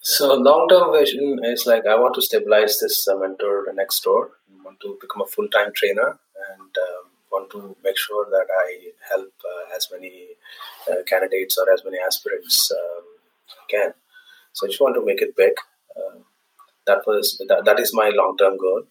so, 0.00 0.34
long 0.34 0.68
term 0.68 0.92
vision 0.92 1.40
is 1.44 1.66
like 1.66 1.86
I 1.86 1.96
want 1.96 2.14
to 2.14 2.22
stabilize 2.22 2.78
this 2.80 3.06
uh, 3.06 3.16
mentor 3.16 3.66
next 3.74 4.00
door. 4.00 4.30
I 4.48 4.64
want 4.64 4.80
to 4.80 4.96
become 5.00 5.22
a 5.22 5.26
full 5.26 5.48
time 5.48 5.72
trainer 5.76 6.18
and 6.50 6.76
um, 6.88 7.10
want 7.30 7.50
to 7.50 7.76
make 7.84 7.98
sure 7.98 8.26
that 8.30 8.46
I 8.66 8.90
help 9.10 9.32
uh, 9.44 9.76
as 9.76 9.88
many 9.92 10.28
uh, 10.90 11.02
candidates 11.06 11.58
or 11.58 11.70
as 11.72 11.84
many 11.84 11.98
aspirants 12.04 12.72
um, 12.72 13.04
can. 13.68 13.94
So, 14.54 14.66
I 14.66 14.70
just 14.70 14.80
want 14.80 14.94
to 14.94 15.04
make 15.04 15.20
it 15.20 15.36
big. 15.36 15.52
Uh, 15.94 16.20
that 16.86 17.02
was 17.06 17.36
that, 17.48 17.64
that 17.64 17.80
is 17.80 17.92
my 17.94 18.10
long 18.14 18.36
term 18.38 18.56
goal. 18.58 18.82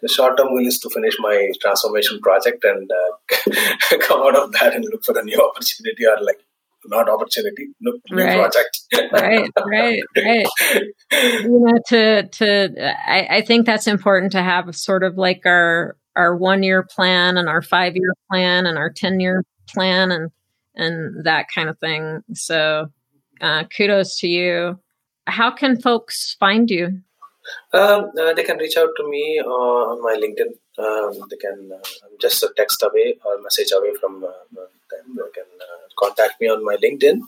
The 0.00 0.08
short 0.08 0.36
term 0.36 0.48
goal 0.48 0.66
is 0.66 0.78
to 0.80 0.90
finish 0.90 1.14
my 1.18 1.50
transformation 1.60 2.20
project 2.20 2.64
and 2.64 2.90
uh, 2.90 3.98
come 4.00 4.22
out 4.22 4.36
of 4.36 4.52
that 4.52 4.74
and 4.74 4.84
look 4.84 5.04
for 5.04 5.18
a 5.18 5.22
new 5.22 5.38
opportunity 5.38 6.06
or 6.06 6.16
like 6.22 6.40
not 6.86 7.08
opportunity, 7.08 7.68
no, 7.80 7.92
new 8.10 8.24
right. 8.24 8.38
project. 8.38 9.12
right, 9.12 9.50
right, 9.64 10.02
right. 10.16 10.46
You 11.12 11.60
know, 11.60 11.78
to 11.88 12.28
to 12.28 12.92
I, 13.06 13.36
I 13.36 13.40
think 13.42 13.66
that's 13.66 13.86
important 13.86 14.32
to 14.32 14.42
have 14.42 14.74
sort 14.74 15.04
of 15.04 15.16
like 15.16 15.42
our 15.46 15.96
our 16.16 16.36
one 16.36 16.62
year 16.62 16.82
plan 16.82 17.36
and 17.36 17.48
our 17.48 17.62
five 17.62 17.94
year 17.94 18.14
plan 18.30 18.66
and 18.66 18.78
our 18.78 18.90
ten 18.90 19.20
year 19.20 19.44
plan 19.68 20.10
and 20.10 20.30
and 20.74 21.24
that 21.24 21.46
kind 21.54 21.68
of 21.68 21.78
thing. 21.78 22.22
So, 22.34 22.86
uh, 23.40 23.64
kudos 23.76 24.18
to 24.20 24.28
you. 24.28 24.78
How 25.26 25.50
can 25.50 25.80
folks 25.80 26.36
find 26.40 26.68
you? 26.68 27.00
Um, 27.72 28.10
uh, 28.18 28.34
they 28.34 28.44
can 28.44 28.58
reach 28.58 28.76
out 28.76 28.90
to 28.98 29.08
me 29.08 29.40
uh, 29.44 29.48
on 29.48 30.02
my 30.02 30.14
LinkedIn. 30.14 30.52
Um, 30.78 31.26
they 31.30 31.36
can 31.36 31.70
uh, 31.72 32.08
just 32.20 32.44
text 32.56 32.82
away 32.82 33.16
or 33.24 33.40
message 33.40 33.72
away 33.72 33.92
from 33.98 34.24
uh, 34.24 34.28
them. 34.90 35.16
They 35.16 35.30
can 35.34 35.50
uh, 35.60 35.86
contact 35.98 36.40
me 36.40 36.48
on 36.48 36.64
my 36.64 36.76
LinkedIn. 36.76 37.20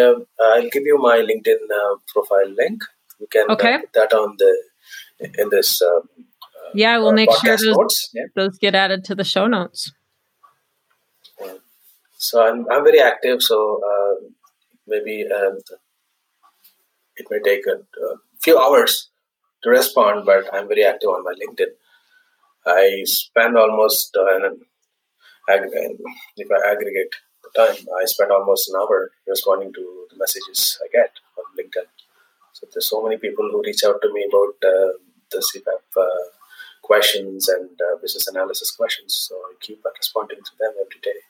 Um, 0.00 0.26
I'll 0.40 0.68
give 0.70 0.82
you 0.84 0.98
my 0.98 1.18
LinkedIn 1.18 1.70
uh, 1.70 1.96
profile 2.08 2.50
link. 2.50 2.82
You 3.20 3.28
can 3.30 3.50
okay. 3.50 3.78
put 3.78 3.92
that 3.92 4.12
on 4.12 4.36
the 4.38 5.30
in 5.38 5.48
this. 5.50 5.80
yeah, 6.74 6.98
we'll 6.98 7.12
make 7.12 7.30
sure 7.30 7.56
those, 7.56 8.10
yeah. 8.12 8.24
those 8.34 8.58
get 8.58 8.74
added 8.74 9.04
to 9.04 9.14
the 9.14 9.24
show 9.24 9.46
notes. 9.46 9.92
So 12.16 12.44
I'm 12.44 12.66
I'm 12.70 12.82
very 12.82 13.00
active. 13.00 13.42
So 13.42 13.80
maybe 14.88 15.24
um, 15.32 15.58
it 17.16 17.26
may 17.30 17.38
take 17.40 17.64
a, 17.66 17.76
a 17.76 18.16
few 18.40 18.58
hours 18.58 19.10
to 19.64 19.70
respond, 19.70 20.24
but 20.24 20.44
I'm 20.52 20.68
very 20.68 20.84
active 20.84 21.08
on 21.08 21.24
my 21.24 21.34
LinkedIn. 21.34 21.72
I 22.66 23.02
spend 23.04 23.58
almost, 23.58 24.16
uh, 24.16 24.50
if 25.48 26.48
I 26.50 26.70
aggregate 26.70 27.14
the 27.42 27.50
time, 27.56 27.86
I 28.00 28.04
spend 28.04 28.30
almost 28.30 28.70
an 28.70 28.76
hour 28.80 29.10
responding 29.26 29.72
to 29.72 30.06
the 30.10 30.16
messages 30.18 30.78
I 30.82 30.88
get 30.92 31.12
on 31.36 31.44
LinkedIn. 31.58 31.88
So 32.52 32.66
there's 32.72 32.88
so 32.88 33.02
many 33.02 33.16
people 33.18 33.48
who 33.50 33.62
reach 33.62 33.82
out 33.84 34.00
to 34.02 34.12
me 34.12 34.26
about 34.28 34.54
uh, 34.64 34.92
the 35.30 35.42
CBAP 35.48 36.00
uh, 36.00 36.24
questions 36.82 37.48
and 37.48 37.70
uh, 37.70 37.96
business 38.00 38.28
analysis 38.28 38.70
questions. 38.70 39.26
So 39.28 39.34
I 39.34 39.54
keep 39.60 39.82
responding 39.84 40.38
to 40.38 40.52
them 40.60 40.72
every 40.80 41.00
day. 41.02 41.20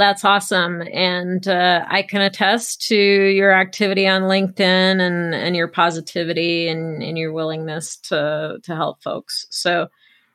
That's 0.00 0.24
awesome. 0.24 0.82
And 0.94 1.46
uh, 1.46 1.84
I 1.86 2.00
can 2.00 2.22
attest 2.22 2.80
to 2.88 2.96
your 2.96 3.52
activity 3.52 4.08
on 4.08 4.22
LinkedIn 4.22 4.98
and, 4.98 5.34
and 5.34 5.54
your 5.54 5.68
positivity 5.68 6.68
and, 6.68 7.02
and 7.02 7.18
your 7.18 7.34
willingness 7.34 7.98
to, 8.08 8.60
to 8.62 8.74
help 8.74 9.02
folks. 9.02 9.46
So, 9.50 9.88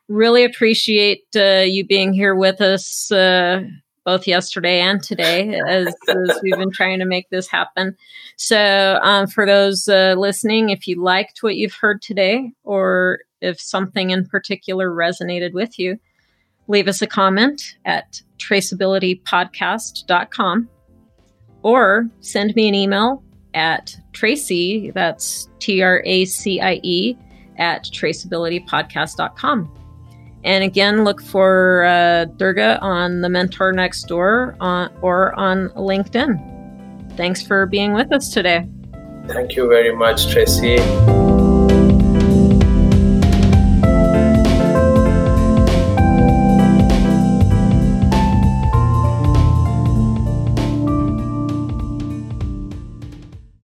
really 0.07 0.43
appreciate 0.43 1.25
uh, 1.35 1.63
you 1.65 1.83
being 1.83 2.13
here 2.13 2.35
with 2.35 2.61
us 2.61 3.11
uh, 3.11 3.63
both 4.03 4.27
yesterday 4.27 4.81
and 4.81 5.01
today 5.01 5.59
as, 5.67 5.87
as, 6.09 6.39
we've 6.43 6.57
been 6.57 6.69
trying 6.69 6.99
to 6.99 7.05
make 7.05 7.27
this 7.31 7.47
happen. 7.47 7.97
So, 8.35 8.99
um, 9.01 9.25
for 9.25 9.47
those 9.47 9.87
uh, 9.87 10.13
listening, 10.15 10.69
if 10.69 10.87
you 10.87 11.01
liked 11.01 11.41
what 11.41 11.55
you've 11.55 11.73
heard 11.73 12.03
today 12.03 12.51
or 12.63 13.21
if 13.41 13.59
something 13.59 14.11
in 14.11 14.27
particular 14.27 14.91
resonated 14.91 15.53
with 15.53 15.79
you, 15.79 15.97
leave 16.67 16.87
us 16.87 17.01
a 17.01 17.07
comment 17.07 17.75
at 17.85 18.21
traceabilitypodcast.com 18.39 20.69
or 21.61 22.09
send 22.19 22.53
me 22.55 22.67
an 22.67 22.75
email 22.75 23.23
at 23.55 23.97
Tracie, 24.13 24.91
that's 24.91 25.49
T 25.59 25.81
R 25.81 26.03
A 26.05 26.25
C 26.25 26.61
I 26.61 26.79
E, 26.83 27.17
at 27.57 27.85
traceabilitypodcast.com. 27.85 29.71
And 30.43 30.63
again, 30.63 31.03
look 31.03 31.23
for 31.23 31.85
uh, 31.85 32.25
Durga 32.37 32.79
on 32.81 33.21
the 33.21 33.29
Mentor 33.29 33.71
Next 33.71 34.03
Door 34.03 34.55
on, 34.59 34.95
or 35.01 35.33
on 35.39 35.69
LinkedIn. 35.69 37.17
Thanks 37.17 37.41
for 37.41 37.65
being 37.65 37.93
with 37.93 38.13
us 38.13 38.29
today. 38.29 38.69
Thank 39.27 39.55
you 39.55 39.67
very 39.67 39.95
much, 39.95 40.29
Tracie. 40.29 41.34